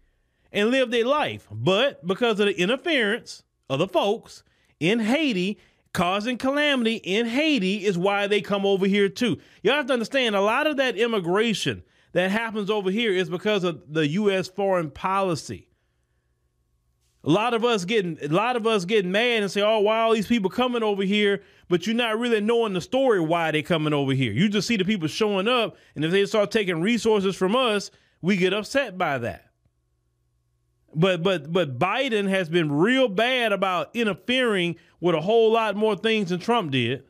and 0.52 0.70
live 0.70 0.92
their 0.92 1.04
life. 1.04 1.48
But 1.50 2.06
because 2.06 2.38
of 2.38 2.46
the 2.46 2.56
interference 2.60 3.42
of 3.68 3.80
the 3.80 3.88
folks 3.88 4.44
in 4.78 5.00
Haiti, 5.00 5.58
causing 5.92 6.38
calamity 6.38 6.94
in 6.94 7.26
Haiti 7.26 7.84
is 7.84 7.98
why 7.98 8.28
they 8.28 8.40
come 8.40 8.64
over 8.64 8.86
here 8.86 9.08
too. 9.08 9.38
You 9.64 9.72
have 9.72 9.86
to 9.86 9.92
understand 9.92 10.36
a 10.36 10.40
lot 10.40 10.68
of 10.68 10.76
that 10.76 10.96
immigration 10.96 11.82
that 12.12 12.30
happens 12.30 12.70
over 12.70 12.92
here 12.92 13.10
is 13.10 13.28
because 13.28 13.64
of 13.64 13.92
the 13.92 14.06
US 14.06 14.46
foreign 14.46 14.92
policy. 14.92 15.69
A 17.22 17.30
lot 17.30 17.52
of 17.52 17.64
us 17.64 17.84
getting 17.84 18.18
a 18.22 18.28
lot 18.28 18.56
of 18.56 18.66
us 18.66 18.86
getting 18.86 19.12
mad 19.12 19.42
and 19.42 19.50
say, 19.50 19.60
"Oh, 19.60 19.80
why 19.80 20.00
all 20.00 20.14
these 20.14 20.26
people 20.26 20.48
coming 20.48 20.82
over 20.82 21.02
here?" 21.02 21.42
But 21.68 21.86
you're 21.86 21.94
not 21.94 22.18
really 22.18 22.40
knowing 22.40 22.72
the 22.72 22.80
story 22.80 23.20
why 23.20 23.50
they 23.50 23.62
coming 23.62 23.92
over 23.92 24.12
here. 24.12 24.32
You 24.32 24.48
just 24.48 24.66
see 24.66 24.76
the 24.76 24.84
people 24.86 25.06
showing 25.06 25.46
up, 25.46 25.76
and 25.94 26.04
if 26.04 26.10
they 26.12 26.24
start 26.24 26.50
taking 26.50 26.80
resources 26.80 27.36
from 27.36 27.54
us, 27.54 27.90
we 28.22 28.36
get 28.36 28.54
upset 28.54 28.96
by 28.96 29.18
that. 29.18 29.50
But 30.94 31.22
but 31.22 31.52
but 31.52 31.78
Biden 31.78 32.28
has 32.28 32.48
been 32.48 32.72
real 32.72 33.08
bad 33.08 33.52
about 33.52 33.90
interfering 33.94 34.76
with 35.00 35.14
a 35.14 35.20
whole 35.20 35.52
lot 35.52 35.76
more 35.76 35.96
things 35.96 36.30
than 36.30 36.40
Trump 36.40 36.70
did. 36.70 37.04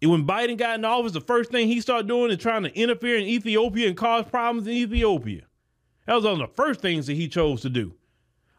And 0.00 0.10
when 0.10 0.26
Biden 0.26 0.56
got 0.56 0.78
in 0.78 0.84
office, 0.84 1.12
the 1.12 1.20
first 1.20 1.50
thing 1.50 1.68
he 1.68 1.80
started 1.80 2.08
doing 2.08 2.32
is 2.32 2.38
trying 2.38 2.64
to 2.64 2.76
interfere 2.76 3.18
in 3.18 3.24
Ethiopia 3.24 3.86
and 3.86 3.96
cause 3.96 4.24
problems 4.24 4.66
in 4.66 4.72
Ethiopia. 4.72 5.42
That 6.06 6.14
was 6.14 6.24
one 6.24 6.40
of 6.40 6.48
the 6.48 6.54
first 6.54 6.80
things 6.80 7.06
that 7.06 7.14
he 7.14 7.28
chose 7.28 7.60
to 7.62 7.68
do. 7.68 7.94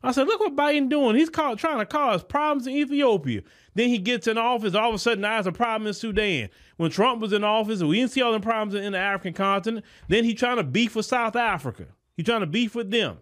I 0.06 0.12
said, 0.12 0.27
look 0.27 0.41
what 0.41 0.56
Biden 0.56 0.89
doing. 0.89 1.15
He's 1.15 1.29
trying 1.29 1.58
to 1.58 1.86
cause 1.86 2.23
problems 2.23 2.67
in 2.67 2.73
Ethiopia. 2.73 3.41
Then 3.73 3.88
he 3.88 3.97
gets 3.97 4.27
in 4.27 4.38
office. 4.38 4.75
All 4.75 4.89
of 4.89 4.95
a 4.95 4.99
sudden, 4.99 5.21
now 5.21 5.36
there's 5.36 5.47
a 5.47 5.53
problem 5.53 5.88
in 5.88 5.93
Sudan. 5.93 6.49
When 6.75 6.91
Trump 6.91 7.21
was 7.21 7.32
in 7.32 7.45
office, 7.45 7.82
we 7.82 7.99
didn't 7.99 8.12
see 8.12 8.21
all 8.21 8.34
the 8.34 8.41
problems 8.41 8.75
in 8.75 8.91
the 8.91 8.97
African 8.97 9.34
continent. 9.34 9.86
Then 10.10 10.25
he 10.25 10.34
trying 10.34 10.58
to 10.58 10.63
beef 10.63 10.95
with 10.97 11.06
South 11.06 11.38
Africa. 11.38 11.86
He 12.17 12.23
trying 12.23 12.41
to 12.41 12.47
beef 12.47 12.75
with 12.75 12.91
them. 12.91 13.17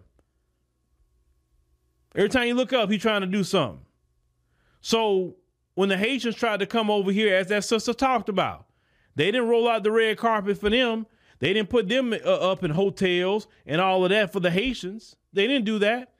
Every 2.15 2.29
time 2.29 2.47
you 2.47 2.55
look 2.55 2.73
up, 2.73 2.89
he 2.89 2.97
trying 2.97 3.21
to 3.21 3.27
do 3.27 3.43
something. 3.43 3.86
So 4.81 5.36
when 5.75 5.89
the 5.89 5.97
Haitians 5.97 6.36
tried 6.36 6.62
to 6.62 6.65
come 6.65 6.89
over 6.89 7.12
here, 7.12 7.36
as 7.36 7.47
that 7.47 7.63
sister 7.63 7.93
talked 7.93 8.27
about, 8.27 8.65
they 9.15 9.25
didn't 9.25 9.49
roll 9.49 9.69
out 9.69 9.84
the 9.84 9.91
red 9.91 10.17
carpet 10.17 10.57
for 10.57 10.69
them. 10.71 11.05
They 11.41 11.54
didn't 11.54 11.69
put 11.69 11.89
them 11.89 12.13
uh, 12.13 12.17
up 12.17 12.63
in 12.63 12.69
hotels 12.69 13.47
and 13.65 13.82
all 13.82 14.04
of 14.06 14.12
that 14.12 14.32
for 14.32 14.39
the 14.39 14.51
Haitians. 14.51 15.15
They 15.34 15.47
didn't 15.47 15.65
do 15.65 15.80
that. 15.80 16.13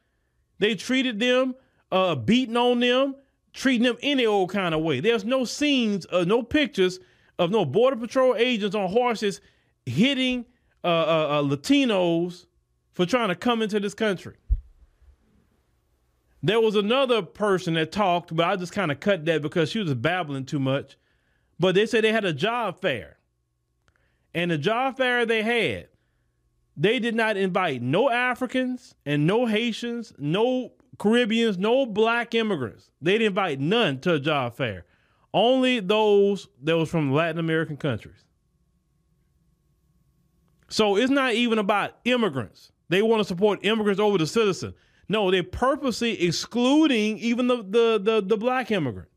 They 0.58 0.74
treated 0.74 1.20
them, 1.20 1.54
uh, 1.92 2.16
beating 2.16 2.58
on 2.58 2.80
them, 2.80 3.16
treating 3.54 3.84
them 3.84 3.98
any 4.02 4.26
old 4.26 4.50
kind 4.50 4.74
of 4.74 4.82
way. 4.82 5.00
There's 5.00 5.24
no 5.24 5.46
scenes, 5.46 6.08
uh, 6.12 6.24
no 6.24 6.42
pictures 6.42 7.00
of 7.38 7.52
no 7.52 7.66
border 7.66 7.98
patrol 7.98 8.36
agents 8.36 8.76
on 8.76 8.90
horses 8.90 9.42
hitting 9.86 10.46
uh, 10.84 10.88
uh, 10.88 11.28
uh 11.30 11.44
Latinos 11.44 12.48
for 12.94 13.06
trying 13.06 13.30
to 13.30 13.36
come 13.36 13.62
into 13.62 13.80
this 13.80 13.94
country. 13.94 14.36
There 16.42 16.60
was 16.60 16.76
another 16.76 17.22
person 17.22 17.76
that 17.76 17.92
talked, 17.92 18.36
but 18.36 18.48
I 18.48 18.56
just 18.56 18.74
kind 18.74 18.92
of 18.92 19.00
cut 19.00 19.26
that 19.26 19.44
because 19.44 19.70
she 19.70 19.78
was 19.78 19.94
babbling 19.94 20.46
too 20.46 20.60
much. 20.60 20.98
But 21.60 21.76
they 21.76 21.86
said 21.86 22.04
they 22.04 22.12
had 22.12 22.26
a 22.26 22.34
job 22.34 22.82
fair 22.82 23.18
and 24.34 24.52
the 24.52 24.58
job 24.58 24.98
fair 24.98 25.26
they 25.26 25.44
had, 25.44 25.88
they 26.78 27.00
did 27.00 27.16
not 27.16 27.38
invite 27.38 27.82
no 27.82 28.10
Africans 28.10 28.96
and 29.06 29.28
no 29.28 29.46
Haitians, 29.46 30.14
no 30.18 30.74
Caribbeans, 30.98 31.58
no 31.58 31.86
black 31.86 32.34
immigrants. 32.34 32.92
They 33.02 33.14
didn't 33.14 33.28
invite 33.28 33.60
none 33.60 34.00
to 34.02 34.14
a 34.14 34.20
job 34.20 34.56
fair. 34.56 34.86
Only 35.34 35.80
those 35.80 36.48
that 36.64 36.78
was 36.78 36.90
from 36.90 37.12
Latin 37.12 37.40
American 37.40 37.78
countries. 37.78 38.26
So 40.70 40.96
it's 40.96 41.12
not 41.12 41.34
even 41.34 41.60
about 41.60 41.98
immigrants. 42.06 42.72
They 42.90 43.02
want 43.02 43.20
to 43.22 43.26
support 43.26 43.60
immigrants 43.64 44.00
over 44.00 44.18
the 44.18 44.28
citizen. 44.28 44.74
No, 45.10 45.30
they're 45.30 45.44
purposely 45.44 46.22
excluding 46.24 47.18
even 47.18 47.48
the, 47.48 47.58
the, 47.58 48.00
the, 48.02 48.24
the 48.26 48.38
black 48.38 48.72
immigrant 48.72 49.10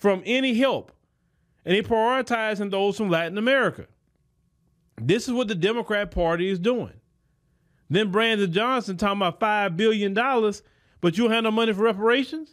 from 0.00 0.22
any 0.24 0.54
help. 0.54 0.92
And 1.64 1.74
they 1.74 1.82
prioritizing 1.82 2.70
those 2.70 2.96
from 2.96 3.10
Latin 3.10 3.38
America. 3.38 3.86
This 5.00 5.28
is 5.28 5.34
what 5.34 5.48
the 5.48 5.54
Democrat 5.54 6.10
Party 6.10 6.48
is 6.48 6.58
doing. 6.58 6.92
Then 7.88 8.10
Brandon 8.10 8.50
Johnson 8.50 8.96
talking 8.96 9.18
about 9.18 9.38
$5 9.38 9.76
billion, 9.76 10.14
but 11.00 11.18
you 11.18 11.28
have 11.28 11.44
no 11.44 11.50
money 11.50 11.72
for 11.72 11.82
reparations? 11.82 12.50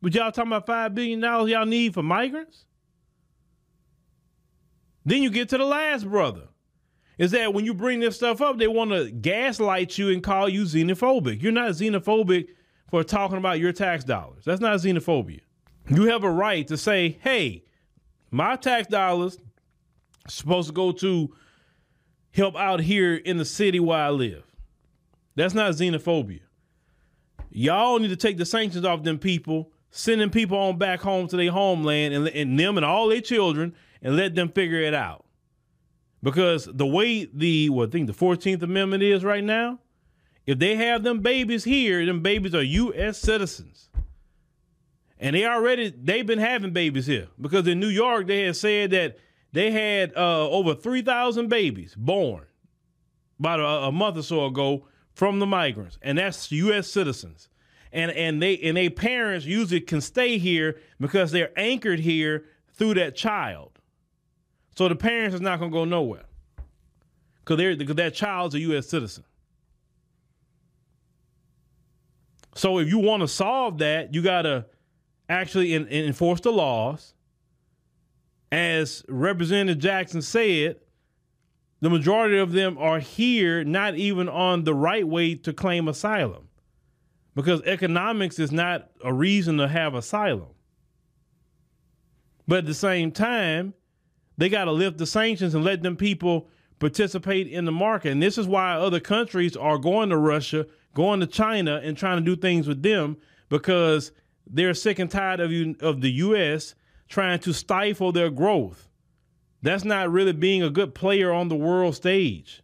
But 0.00 0.14
y'all 0.14 0.30
talking 0.30 0.52
about 0.52 0.66
$5 0.66 0.94
billion 0.94 1.20
y'all 1.20 1.66
need 1.66 1.94
for 1.94 2.02
migrants? 2.02 2.64
Then 5.04 5.22
you 5.22 5.30
get 5.30 5.48
to 5.48 5.58
the 5.58 5.64
last 5.64 6.08
brother. 6.08 6.48
Is 7.16 7.32
that 7.32 7.52
when 7.52 7.64
you 7.64 7.74
bring 7.74 7.98
this 7.98 8.14
stuff 8.14 8.40
up, 8.40 8.58
they 8.58 8.68
want 8.68 8.92
to 8.92 9.10
gaslight 9.10 9.98
you 9.98 10.10
and 10.10 10.22
call 10.22 10.48
you 10.48 10.62
xenophobic. 10.62 11.42
You're 11.42 11.50
not 11.50 11.72
xenophobic 11.72 12.46
for 12.90 13.02
talking 13.02 13.38
about 13.38 13.58
your 13.58 13.72
tax 13.72 14.04
dollars. 14.04 14.44
That's 14.44 14.60
not 14.60 14.78
xenophobia. 14.78 15.40
You 15.88 16.04
have 16.04 16.22
a 16.22 16.30
right 16.30 16.66
to 16.68 16.76
say, 16.76 17.18
hey, 17.22 17.64
my 18.30 18.54
tax 18.54 18.86
dollars 18.86 19.38
supposed 20.28 20.68
to 20.68 20.74
go 20.74 20.92
to 20.92 21.34
help 22.38 22.56
out 22.56 22.80
here 22.80 23.14
in 23.14 23.36
the 23.36 23.44
city 23.44 23.80
where 23.80 23.98
I 23.98 24.10
live. 24.10 24.44
That's 25.34 25.54
not 25.54 25.72
xenophobia. 25.72 26.40
Y'all 27.50 27.98
need 27.98 28.08
to 28.08 28.16
take 28.16 28.38
the 28.38 28.46
sanctions 28.46 28.84
off 28.84 29.02
them 29.02 29.18
people, 29.18 29.70
sending 29.90 30.30
people 30.30 30.56
on 30.58 30.78
back 30.78 31.00
home 31.00 31.28
to 31.28 31.36
their 31.36 31.50
homeland 31.50 32.14
and, 32.14 32.28
and 32.28 32.58
them 32.58 32.76
and 32.76 32.84
all 32.84 33.08
their 33.08 33.20
children 33.20 33.74
and 34.02 34.16
let 34.16 34.34
them 34.34 34.48
figure 34.48 34.80
it 34.80 34.94
out. 34.94 35.24
Because 36.22 36.68
the 36.72 36.86
way 36.86 37.28
the 37.32 37.70
what 37.70 37.88
I 37.88 37.92
think 37.92 38.06
the 38.06 38.12
14th 38.12 38.62
Amendment 38.62 39.02
is 39.02 39.24
right 39.24 39.44
now, 39.44 39.78
if 40.46 40.58
they 40.58 40.76
have 40.76 41.02
them 41.02 41.20
babies 41.20 41.64
here, 41.64 42.04
them 42.04 42.22
babies 42.22 42.54
are 42.54 42.62
US 42.62 43.18
citizens. 43.18 43.88
And 45.18 45.34
they 45.34 45.44
already 45.44 45.90
they've 45.90 46.26
been 46.26 46.38
having 46.38 46.72
babies 46.72 47.06
here. 47.06 47.28
Because 47.40 47.66
in 47.66 47.80
New 47.80 47.88
York, 47.88 48.26
they 48.26 48.42
had 48.42 48.56
said 48.56 48.90
that 48.92 49.18
they 49.52 49.70
had 49.70 50.12
uh, 50.16 50.48
over 50.48 50.74
3,000 50.74 51.48
babies 51.48 51.94
born 51.94 52.44
about 53.38 53.60
a, 53.60 53.86
a, 53.86 53.92
month 53.92 54.18
or 54.18 54.22
so 54.22 54.46
ago 54.46 54.86
from 55.12 55.38
the 55.38 55.46
migrants, 55.46 55.98
and 56.02 56.18
that's 56.18 56.50
U.S. 56.52 56.88
citizens. 56.88 57.48
And 57.90 58.10
and 58.10 58.42
they 58.42 58.58
and 58.58 58.76
they 58.76 58.90
parents 58.90 59.46
usually 59.46 59.80
can 59.80 60.02
stay 60.02 60.36
here 60.36 60.78
because 61.00 61.32
they're 61.32 61.58
anchored 61.58 62.00
here 62.00 62.44
through 62.74 62.94
that 62.94 63.16
child. 63.16 63.78
So 64.76 64.88
the 64.88 64.94
parents 64.94 65.34
is 65.34 65.40
not 65.40 65.58
going 65.58 65.70
to 65.70 65.74
go 65.74 65.84
nowhere 65.86 66.26
because 67.44 67.76
because 67.78 67.96
that 67.96 68.12
child's 68.12 68.54
a 68.54 68.60
U.S. 68.60 68.88
citizen. 68.88 69.24
So 72.54 72.78
if 72.78 72.88
you 72.88 72.98
want 72.98 73.22
to 73.22 73.28
solve 73.28 73.78
that, 73.78 74.12
you 74.12 74.20
got 74.20 74.42
to 74.42 74.66
actually 75.28 75.74
in, 75.74 75.86
in 75.86 76.04
enforce 76.06 76.40
the 76.40 76.50
laws 76.50 77.14
as 78.50 79.04
Representative 79.08 79.78
Jackson 79.78 80.22
said, 80.22 80.76
the 81.80 81.90
majority 81.90 82.38
of 82.38 82.52
them 82.52 82.76
are 82.78 82.98
here 82.98 83.62
not 83.62 83.94
even 83.96 84.28
on 84.28 84.64
the 84.64 84.74
right 84.74 85.06
way 85.06 85.34
to 85.34 85.52
claim 85.52 85.86
asylum 85.86 86.48
because 87.34 87.62
economics 87.62 88.38
is 88.38 88.50
not 88.50 88.90
a 89.04 89.12
reason 89.12 89.58
to 89.58 89.68
have 89.68 89.94
asylum. 89.94 90.48
But 92.48 92.58
at 92.60 92.66
the 92.66 92.74
same 92.74 93.12
time, 93.12 93.74
they 94.38 94.48
got 94.48 94.64
to 94.64 94.72
lift 94.72 94.98
the 94.98 95.06
sanctions 95.06 95.54
and 95.54 95.64
let 95.64 95.82
them 95.82 95.96
people 95.96 96.48
participate 96.80 97.46
in 97.46 97.64
the 97.64 97.72
market. 97.72 98.12
And 98.12 98.22
this 98.22 98.38
is 98.38 98.46
why 98.46 98.72
other 98.72 99.00
countries 99.00 99.56
are 99.56 99.78
going 99.78 100.08
to 100.08 100.16
Russia, 100.16 100.66
going 100.94 101.20
to 101.20 101.26
China, 101.26 101.80
and 101.82 101.96
trying 101.96 102.18
to 102.18 102.24
do 102.24 102.40
things 102.40 102.66
with 102.66 102.82
them 102.82 103.18
because 103.50 104.10
they're 104.46 104.74
sick 104.74 104.98
and 104.98 105.10
tired 105.10 105.40
of 105.40 105.52
you 105.52 105.76
of 105.80 106.00
the 106.00 106.10
U.S 106.12 106.74
trying 107.08 107.38
to 107.40 107.52
stifle 107.52 108.12
their 108.12 108.30
growth. 108.30 108.88
That's 109.62 109.84
not 109.84 110.10
really 110.10 110.32
being 110.32 110.62
a 110.62 110.70
good 110.70 110.94
player 110.94 111.32
on 111.32 111.48
the 111.48 111.56
world 111.56 111.96
stage. 111.96 112.62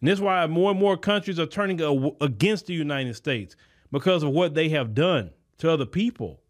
And 0.00 0.08
that's 0.08 0.20
why 0.20 0.46
more 0.46 0.70
and 0.70 0.80
more 0.80 0.96
countries 0.96 1.38
are 1.38 1.46
turning 1.46 1.80
against 2.20 2.66
the 2.66 2.74
United 2.74 3.14
States 3.14 3.56
because 3.90 4.22
of 4.22 4.30
what 4.30 4.54
they 4.54 4.68
have 4.70 4.94
done 4.94 5.30
to 5.58 5.70
other 5.70 5.86
people. 5.86 6.40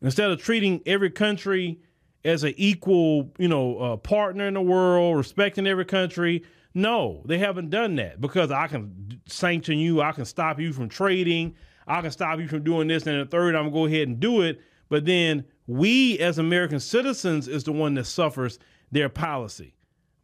Instead 0.00 0.30
of 0.30 0.40
treating 0.40 0.82
every 0.84 1.10
country 1.10 1.80
as 2.24 2.44
an 2.44 2.54
equal, 2.56 3.30
you 3.38 3.48
know, 3.48 3.78
uh, 3.78 3.96
partner 3.96 4.46
in 4.46 4.54
the 4.54 4.60
world, 4.60 5.16
respecting 5.16 5.66
every 5.66 5.84
country, 5.84 6.42
no, 6.74 7.22
they 7.26 7.38
haven't 7.38 7.70
done 7.70 7.96
that 7.96 8.20
because 8.20 8.50
I 8.50 8.66
can 8.66 9.20
sanction 9.26 9.78
you, 9.78 10.00
I 10.00 10.12
can 10.12 10.24
stop 10.24 10.58
you 10.58 10.72
from 10.72 10.88
trading, 10.88 11.54
I 11.86 12.00
can 12.00 12.10
stop 12.10 12.38
you 12.38 12.48
from 12.48 12.64
doing 12.64 12.88
this, 12.88 13.06
and 13.06 13.20
the 13.20 13.26
third, 13.26 13.54
I'm 13.54 13.64
gonna 13.64 13.74
go 13.74 13.86
ahead 13.86 14.08
and 14.08 14.18
do 14.18 14.42
it. 14.42 14.60
But 14.88 15.04
then 15.04 15.44
we, 15.66 16.18
as 16.18 16.38
American 16.38 16.80
citizens, 16.80 17.48
is 17.48 17.64
the 17.64 17.72
one 17.72 17.94
that 17.94 18.04
suffers 18.04 18.58
their 18.90 19.08
policy. 19.08 19.74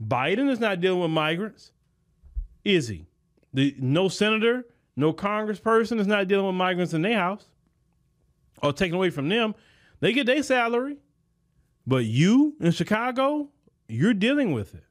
Biden 0.03 0.51
is 0.51 0.61
not 0.61 0.81
dealing 0.81 1.01
with 1.01 1.11
migrants, 1.11 1.73
is 2.65 2.89
he? 2.89 3.07
The 3.55 3.75
no 3.79 4.09
senator, 4.09 4.67
no 4.97 5.13
congressperson 5.13 6.01
is 6.01 6.07
not 6.07 6.29
dealing 6.29 6.47
with 6.47 6.55
migrants 6.55 6.93
in 6.93 7.03
their 7.03 7.19
house 7.19 7.47
or 8.63 8.73
taken 8.73 8.97
away 8.97 9.11
from 9.11 9.29
them. 9.29 9.55
They 10.01 10.13
get 10.13 10.27
their 10.27 10.43
salary. 10.43 10.99
But 11.89 12.05
you 12.05 12.55
in 12.61 12.73
Chicago, 12.73 13.49
you're 13.89 14.13
dealing 14.13 14.53
with 14.53 14.75
it. 14.75 14.85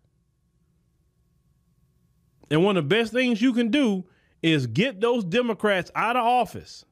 And 2.50 2.64
one 2.64 2.76
of 2.76 2.90
the 2.90 2.96
best 2.96 3.14
things 3.14 3.40
you 3.40 3.54
can 3.54 3.70
do 3.70 4.06
is 4.42 4.66
get 4.66 5.00
those 5.00 5.24
Democrats 5.24 5.92
out 5.94 6.16
of 6.16 6.26
office 6.26 6.86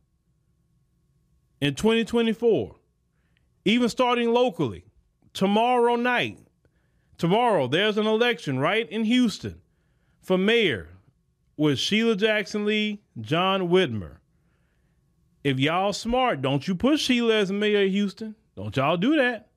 in 1.60 1.74
2024, 1.74 2.76
even 3.66 3.90
starting 3.90 4.32
locally. 4.32 4.86
Tomorrow 5.34 5.98
night, 5.98 6.40
tomorrow, 7.18 7.68
there's 7.68 7.98
an 7.98 8.08
election 8.08 8.60
right 8.60 8.90
in 8.90 9.04
Houston 9.04 9.60
for 10.22 10.38
mayor 10.38 10.90
with 11.58 11.80
Sheila 11.80 12.16
Jackson 12.16 12.66
Lee, 12.66 13.02
John 13.20 13.68
Whitmire. 13.68 14.18
If 15.44 15.60
y'all 15.60 15.94
smart, 15.94 16.42
don't 16.42 16.68
you 16.68 16.76
push 16.76 17.02
Sheila 17.02 17.36
as 17.36 17.52
mayor 17.52 17.84
of 17.84 17.92
Houston. 17.92 18.36
Don't 18.56 18.76
y'all 18.76 18.98
do 18.98 19.18
that. 19.18 19.50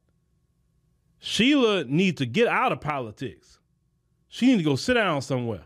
Sheila 1.20 1.84
needs 1.84 2.18
to 2.18 2.26
get 2.26 2.48
out 2.48 2.72
of 2.72 2.80
politics. 2.80 3.58
She 4.28 4.46
needs 4.46 4.60
to 4.60 4.64
go 4.68 4.76
sit 4.76 4.94
down 4.94 5.22
somewhere. 5.22 5.62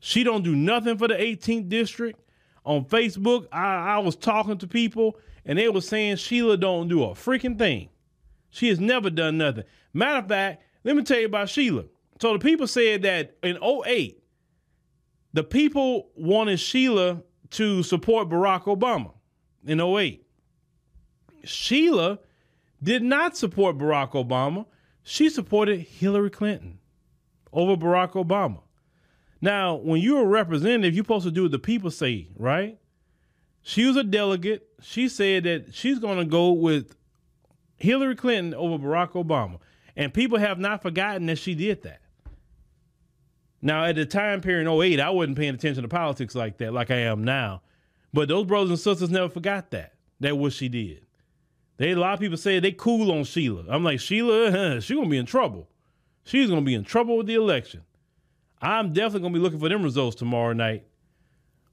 She 0.00 0.22
don't 0.22 0.44
do 0.44 0.54
nothing 0.54 0.96
for 0.98 1.08
the 1.08 1.14
18th 1.14 1.68
district. 1.68 2.20
On 2.64 2.84
Facebook, 2.84 3.46
I, 3.50 3.94
I 3.94 3.98
was 3.98 4.14
talking 4.14 4.58
to 4.58 4.66
people 4.66 5.16
and 5.48 5.58
they 5.58 5.68
were 5.68 5.80
saying 5.80 6.16
Sheila 6.16 6.58
don't 6.58 6.88
do 6.88 7.02
a 7.02 7.08
freaking 7.08 7.58
thing. 7.58 7.88
She 8.50 8.68
has 8.68 8.78
never 8.78 9.10
done 9.10 9.38
nothing. 9.38 9.64
Matter 9.94 10.18
of 10.18 10.28
fact, 10.28 10.62
let 10.84 10.94
me 10.94 11.02
tell 11.02 11.18
you 11.18 11.26
about 11.26 11.48
Sheila. 11.48 11.84
So 12.20 12.34
the 12.34 12.38
people 12.38 12.66
said 12.66 13.02
that 13.02 13.36
in 13.42 13.58
08, 13.62 14.22
the 15.32 15.42
people 15.42 16.10
wanted 16.14 16.60
Sheila 16.60 17.22
to 17.50 17.82
support 17.82 18.28
Barack 18.28 18.64
Obama 18.64 19.14
in 19.66 19.80
08. 19.80 20.24
Sheila 21.44 22.18
did 22.82 23.02
not 23.02 23.36
support 23.36 23.78
Barack 23.78 24.12
Obama. 24.12 24.66
She 25.02 25.30
supported 25.30 25.80
Hillary 25.80 26.30
Clinton 26.30 26.78
over 27.52 27.76
Barack 27.76 28.12
Obama. 28.12 28.60
Now, 29.40 29.76
when 29.76 30.02
you're 30.02 30.22
a 30.22 30.26
representative, 30.26 30.94
you're 30.94 31.04
supposed 31.04 31.24
to 31.24 31.30
do 31.30 31.42
what 31.42 31.52
the 31.52 31.58
people 31.58 31.90
say, 31.90 32.28
right? 32.36 32.78
She 33.62 33.86
was 33.86 33.96
a 33.96 34.04
delegate. 34.04 34.68
She 34.80 35.08
said 35.08 35.44
that 35.44 35.74
she's 35.74 35.98
going 35.98 36.18
to 36.18 36.24
go 36.24 36.52
with 36.52 36.96
Hillary 37.76 38.16
Clinton 38.16 38.54
over 38.54 38.78
Barack 38.78 39.12
Obama. 39.12 39.58
And 39.96 40.14
people 40.14 40.38
have 40.38 40.58
not 40.58 40.82
forgotten 40.82 41.26
that 41.26 41.38
she 41.38 41.54
did 41.54 41.82
that. 41.82 42.00
Now, 43.60 43.84
at 43.84 43.96
the 43.96 44.06
time 44.06 44.40
period 44.40 44.68
in 44.68 44.80
08, 44.80 45.00
I 45.00 45.10
wasn't 45.10 45.36
paying 45.36 45.54
attention 45.54 45.82
to 45.82 45.88
politics 45.88 46.34
like 46.34 46.58
that, 46.58 46.72
like 46.72 46.90
I 46.90 46.98
am 46.98 47.24
now. 47.24 47.62
But 48.12 48.28
those 48.28 48.46
brothers 48.46 48.70
and 48.70 48.78
sisters 48.78 49.10
never 49.10 49.28
forgot 49.28 49.70
that. 49.72 49.94
That 50.20 50.38
what 50.38 50.52
she 50.52 50.68
did. 50.68 51.04
They 51.76 51.92
a 51.92 51.96
lot 51.96 52.14
of 52.14 52.20
people 52.20 52.36
say 52.36 52.58
they 52.58 52.72
cool 52.72 53.12
on 53.12 53.24
Sheila. 53.24 53.64
I'm 53.68 53.84
like, 53.84 54.00
Sheila, 54.00 54.80
she's 54.80 54.96
gonna 54.96 55.08
be 55.08 55.18
in 55.18 55.26
trouble. 55.26 55.68
She's 56.24 56.48
gonna 56.48 56.62
be 56.62 56.74
in 56.74 56.84
trouble 56.84 57.16
with 57.16 57.26
the 57.26 57.34
election. 57.34 57.82
I'm 58.60 58.92
definitely 58.92 59.20
gonna 59.20 59.34
be 59.34 59.40
looking 59.40 59.60
for 59.60 59.68
them 59.68 59.82
results 59.82 60.16
tomorrow 60.16 60.52
night. 60.52 60.84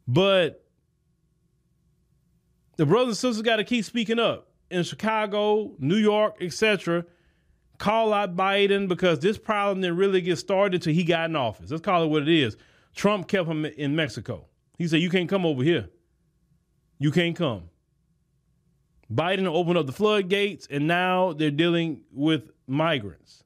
But 0.08 0.65
the 2.78 2.86
brothers 2.86 3.10
and 3.10 3.18
sisters 3.18 3.42
got 3.42 3.58
to 3.58 3.64
keep 3.64 3.86
speaking 3.86 4.20
up 4.20 4.50
in 4.70 4.84
Chicago, 4.84 5.74
New 5.80 5.98
York, 5.98 6.38
etc. 6.42 7.06
Call 7.78 8.14
out 8.14 8.36
Biden 8.36 8.88
because 8.88 9.20
this 9.20 9.38
problem 9.38 9.82
didn't 9.82 9.98
really 9.98 10.22
get 10.22 10.38
started 10.38 10.76
until 10.76 10.94
he 10.94 11.04
got 11.04 11.30
in 11.30 11.36
office. 11.36 11.72
Let's 11.72 11.82
call 11.82 12.04
it 12.04 12.08
what 12.08 12.24
it 12.24 12.30
is. 12.30 12.58
Trump 12.96 13.28
kept 13.28 13.48
him 13.48 13.66
in 13.66 13.96
Mexico. 13.96 14.46
He 14.78 14.88
said, 14.88 15.02
"You 15.02 15.10
can't 15.10 15.30
come 15.30 15.46
over 15.46 15.64
here. 15.64 15.90
You 17.00 17.12
can't 17.12 17.36
come." 17.36 17.70
Biden 19.12 19.46
opened 19.46 19.78
up 19.78 19.86
the 19.86 19.92
floodgates, 19.92 20.68
and 20.70 20.88
now 20.88 21.34
they're 21.34 21.52
dealing 21.52 22.02
with 22.12 22.50
migrants. 22.68 23.44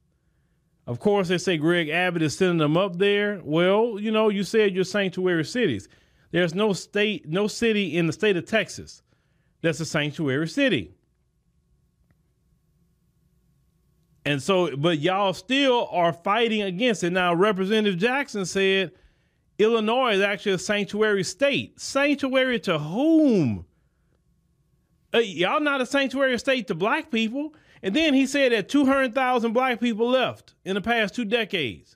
Of 0.88 1.00
course, 1.00 1.28
they 1.28 1.38
say 1.38 1.58
Greg 1.58 1.90
Abbott 1.90 2.22
is 2.22 2.38
sending 2.38 2.58
them 2.58 2.78
up 2.78 2.98
there. 2.98 3.42
Well, 3.44 4.00
you 4.00 4.12
know, 4.12 4.30
you 4.30 4.44
said 4.44 4.74
your 4.74 4.86
sanctuary 4.86 5.46
cities. 5.46 5.88
There's 6.32 6.56
no 6.56 6.74
state, 6.74 7.28
no 7.28 7.48
city 7.48 7.98
in 7.98 8.08
the 8.08 8.14
state 8.14 8.38
of 8.38 8.46
Texas 8.46 9.04
that's 9.62 9.80
a 9.80 9.86
sanctuary 9.86 10.48
city. 10.48 10.94
And 14.26 14.42
so, 14.42 14.76
but 14.76 15.00
y'all 15.00 15.34
still 15.34 15.88
are 15.92 16.14
fighting 16.14 16.62
against 16.62 17.04
it. 17.04 17.12
Now, 17.12 17.34
Representative 17.34 17.98
Jackson 17.98 18.46
said 18.46 18.92
Illinois 19.58 20.14
is 20.14 20.22
actually 20.22 20.54
a 20.54 20.60
sanctuary 20.60 21.24
state. 21.24 21.80
Sanctuary 21.80 22.60
to 22.62 22.78
whom? 22.78 23.66
Uh, 25.14 25.20
y'all 25.20 25.60
not 25.60 25.82
a 25.82 25.86
sanctuary 25.86 26.38
state 26.38 26.68
to 26.68 26.76
black 26.76 27.10
people. 27.10 27.54
And 27.82 27.96
then 27.96 28.14
he 28.14 28.28
said 28.28 28.52
that 28.52 28.70
200,000 28.70 29.54
black 29.54 29.80
people 29.80 30.10
left 30.10 30.54
in 30.66 30.76
the 30.76 30.82
past 30.82 31.16
two 31.16 31.26
decades 31.26 31.96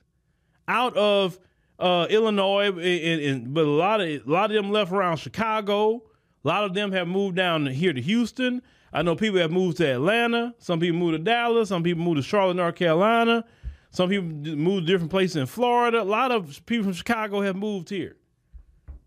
out 0.66 0.96
of 0.96 1.38
uh, 1.78 2.06
Illinois, 2.08 2.68
and, 2.68 2.78
and, 2.78 3.54
but 3.54 3.64
a 3.64 3.70
lot 3.70 4.00
of 4.00 4.08
a 4.08 4.22
lot 4.26 4.50
of 4.50 4.54
them 4.54 4.70
left 4.70 4.92
around 4.92 5.16
Chicago. 5.18 6.02
A 6.44 6.48
lot 6.48 6.64
of 6.64 6.74
them 6.74 6.92
have 6.92 7.08
moved 7.08 7.36
down 7.36 7.66
here 7.66 7.92
to 7.92 8.00
Houston. 8.00 8.62
I 8.92 9.02
know 9.02 9.16
people 9.16 9.40
have 9.40 9.50
moved 9.50 9.78
to 9.78 9.86
Atlanta. 9.86 10.54
Some 10.58 10.78
people 10.80 10.98
moved 10.98 11.14
to 11.14 11.18
Dallas. 11.18 11.70
Some 11.70 11.82
people 11.82 12.04
moved 12.04 12.18
to 12.18 12.22
Charlotte, 12.22 12.54
North 12.54 12.76
Carolina. 12.76 13.44
Some 13.90 14.10
people 14.10 14.28
moved 14.56 14.86
to 14.86 14.92
different 14.92 15.10
places 15.10 15.36
in 15.36 15.46
Florida. 15.46 16.02
A 16.02 16.04
lot 16.04 16.32
of 16.32 16.64
people 16.66 16.84
from 16.84 16.92
Chicago 16.92 17.40
have 17.40 17.56
moved 17.56 17.88
here 17.88 18.16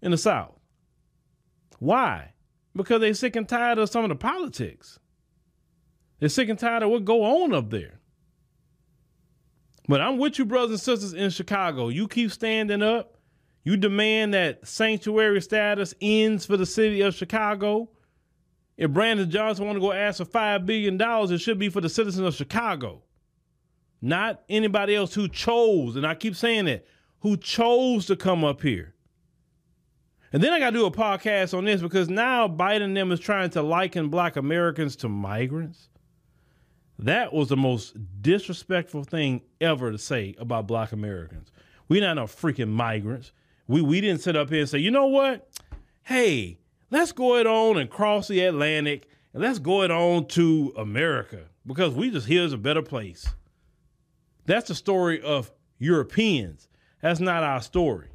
in 0.02 0.12
the 0.12 0.18
South. 0.18 0.60
Why? 1.80 2.34
because 2.78 3.02
they're 3.02 3.14
sick 3.14 3.36
and 3.36 3.50
tired 3.50 3.80
of 3.80 3.90
some 3.90 4.06
of 4.06 4.10
the 4.10 4.16
politics. 4.16 5.00
They're 6.20 6.30
sick 6.30 6.48
and 6.48 6.58
tired 6.58 6.84
of 6.84 6.90
what 6.90 7.04
go 7.04 7.24
on 7.44 7.54
up 7.54 7.70
there. 7.70 8.00
But 9.88 10.02
I'm 10.02 10.18
with 10.18 10.38
you, 10.38 10.46
brothers 10.46 10.72
and 10.72 10.80
sisters 10.80 11.14
in 11.14 11.30
Chicago. 11.30 11.90
You 11.90 12.08
keep 12.08 12.32
standing 12.32 12.82
up. 12.82 13.17
You 13.68 13.76
demand 13.76 14.34
that 14.34 14.66
sanctuary 14.66 15.42
status 15.42 15.94
ends 16.00 16.46
for 16.46 16.56
the 16.56 16.66
city 16.66 17.02
of 17.02 17.14
Chicago. 17.14 17.90
If 18.78 18.92
Brandon 18.92 19.30
Johnson 19.30 19.66
want 19.66 19.76
to 19.76 19.82
go 19.82 19.92
ask 19.92 20.20
for 20.20 20.24
five 20.24 20.66
billion 20.66 20.96
dollars, 20.96 21.32
it 21.32 21.40
should 21.40 21.60
be 21.60 21.68
for 21.68 21.82
the 21.82 21.90
citizens 21.90 22.26
of 22.26 22.34
Chicago, 22.34 23.02
not 24.02 24.42
anybody 24.48 24.96
else 24.96 25.14
who 25.14 25.28
chose. 25.28 25.98
And 25.98 26.08
I 26.08 26.16
keep 26.16 26.38
saying 26.38 26.64
that 26.64 26.86
who 27.20 27.36
chose 27.36 28.06
to 28.06 28.16
come 28.16 28.46
up 28.46 28.62
here. 28.62 28.94
And 30.32 30.42
then 30.42 30.54
I 30.54 30.60
got 30.60 30.70
to 30.70 30.78
do 30.78 30.86
a 30.86 30.90
podcast 30.90 31.54
on 31.54 31.66
this 31.66 31.82
because 31.82 32.08
now 32.08 32.48
Biden 32.48 32.94
them 32.94 33.12
is 33.12 33.20
trying 33.20 33.50
to 33.50 33.62
liken 33.62 34.08
black 34.08 34.38
Americans 34.38 34.96
to 34.96 35.10
migrants. 35.10 35.90
That 37.00 37.34
was 37.34 37.50
the 37.50 37.58
most 37.58 37.98
disrespectful 38.22 39.04
thing 39.04 39.42
ever 39.60 39.92
to 39.92 39.98
say 39.98 40.36
about 40.40 40.68
black 40.68 40.94
Americans. 40.94 41.52
We're 41.90 42.00
not 42.00 42.14
no 42.14 42.28
freaking 42.28 42.70
migrants. 42.70 43.34
We 43.68 43.82
we 43.82 44.02
didn't 44.02 44.22
sit 44.22 44.36
up 44.36 44.50
here 44.50 44.62
and 44.62 44.70
say, 44.70 44.80
you 44.80 44.92
know 44.92 45.08
what? 45.08 45.50
Hey, 46.04 46.60
let's 46.90 47.12
go 47.12 47.36
it 47.36 47.48
on 47.48 47.78
and 47.78 47.90
cross 47.90 48.28
the 48.28 48.42
Atlantic 48.42 49.08
and 49.34 49.44
let's 49.44 49.60
go 49.60 49.84
it 49.84 49.92
on 49.92 50.28
to 50.30 50.74
America 50.78 51.42
because 51.66 51.94
we 51.94 52.10
just 52.10 52.28
here's 52.28 52.54
a 52.54 52.58
better 52.58 52.82
place. 52.82 53.28
That's 54.46 54.70
the 54.70 54.76
story 54.76 55.22
of 55.22 55.52
Europeans. 55.78 56.70
That's 57.02 57.20
not 57.20 57.44
our 57.44 57.62
story. 57.62 58.08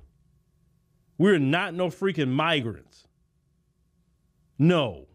We're 1.19 1.39
not 1.39 1.75
no 1.75 1.89
freaking 1.89 2.31
migrants. 2.31 3.07
No. 4.59 5.07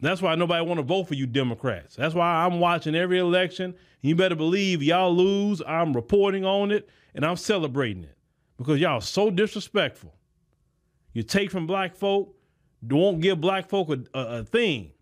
That's 0.00 0.20
why 0.20 0.34
nobody 0.34 0.66
want 0.66 0.78
to 0.78 0.84
vote 0.84 1.04
for 1.08 1.14
you 1.14 1.26
Democrats. 1.26 1.96
That's 1.96 2.14
why 2.14 2.44
I'm 2.44 2.60
watching 2.60 2.94
every 2.94 3.18
election. 3.18 3.74
You 4.02 4.14
better 4.14 4.34
believe 4.34 4.82
y'all 4.82 5.14
lose, 5.14 5.62
I'm 5.66 5.94
reporting 5.94 6.44
on 6.44 6.70
it 6.70 6.88
and 7.14 7.24
I'm 7.24 7.36
celebrating 7.36 8.04
it 8.04 8.15
because 8.56 8.80
y'all 8.80 9.00
so 9.00 9.30
disrespectful. 9.30 10.14
You 11.12 11.22
take 11.22 11.50
from 11.50 11.66
black 11.66 11.96
folk, 11.96 12.34
won't 12.82 13.20
give 13.20 13.40
black 13.40 13.68
folk 13.68 13.88
a, 13.88 14.18
a, 14.18 14.38
a 14.38 14.44
thing. 14.44 14.92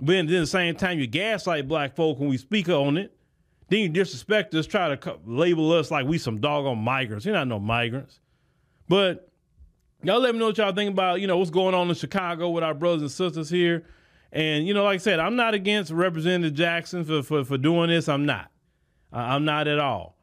But 0.00 0.12
then 0.12 0.26
at 0.26 0.30
the 0.30 0.46
same 0.46 0.74
time, 0.74 0.98
you 0.98 1.06
gaslight 1.06 1.68
black 1.68 1.94
folk 1.94 2.18
when 2.18 2.28
we 2.28 2.38
speak 2.38 2.68
on 2.68 2.96
it. 2.96 3.16
Then 3.68 3.80
you 3.80 3.88
disrespect 3.88 4.54
us, 4.54 4.66
try 4.66 4.94
to 4.94 5.18
label 5.24 5.72
us 5.72 5.90
like 5.90 6.06
we 6.06 6.18
some 6.18 6.40
doggone 6.40 6.78
migrants. 6.78 7.24
You're 7.24 7.34
not 7.34 7.48
no 7.48 7.58
migrants. 7.58 8.20
But 8.88 9.30
Y'all 10.04 10.20
let 10.20 10.34
me 10.34 10.38
know 10.38 10.46
what 10.48 10.58
y'all 10.58 10.74
think 10.74 10.90
about, 10.90 11.22
you 11.22 11.26
know, 11.26 11.38
what's 11.38 11.50
going 11.50 11.74
on 11.74 11.88
in 11.88 11.94
Chicago 11.94 12.50
with 12.50 12.62
our 12.62 12.74
brothers 12.74 13.00
and 13.00 13.10
sisters 13.10 13.48
here. 13.48 13.84
And, 14.32 14.66
you 14.66 14.74
know, 14.74 14.84
like 14.84 14.96
I 14.96 14.98
said, 14.98 15.18
I'm 15.18 15.34
not 15.34 15.54
against 15.54 15.90
Representative 15.90 16.52
Jackson 16.52 17.04
for, 17.04 17.22
for, 17.22 17.42
for 17.42 17.56
doing 17.56 17.88
this. 17.88 18.06
I'm 18.06 18.26
not. 18.26 18.50
I'm 19.10 19.46
not 19.46 19.66
at 19.66 19.78
all. 19.78 20.13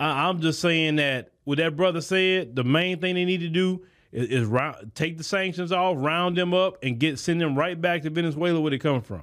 I, 0.00 0.28
I'm 0.28 0.40
just 0.40 0.60
saying 0.60 0.96
that 0.96 1.30
what 1.44 1.58
that 1.58 1.76
brother 1.76 2.00
said, 2.00 2.56
the 2.56 2.64
main 2.64 3.00
thing 3.00 3.14
they 3.14 3.24
need 3.24 3.40
to 3.40 3.48
do 3.48 3.84
is, 4.10 4.28
is 4.28 4.44
round, 4.46 4.92
take 4.94 5.18
the 5.18 5.24
sanctions 5.24 5.70
off, 5.70 5.96
round 5.98 6.36
them 6.36 6.54
up, 6.54 6.78
and 6.82 6.98
get 6.98 7.18
send 7.18 7.40
them 7.40 7.56
right 7.56 7.80
back 7.80 8.02
to 8.02 8.10
Venezuela 8.10 8.60
where 8.60 8.70
they 8.70 8.78
come 8.78 9.02
from. 9.02 9.22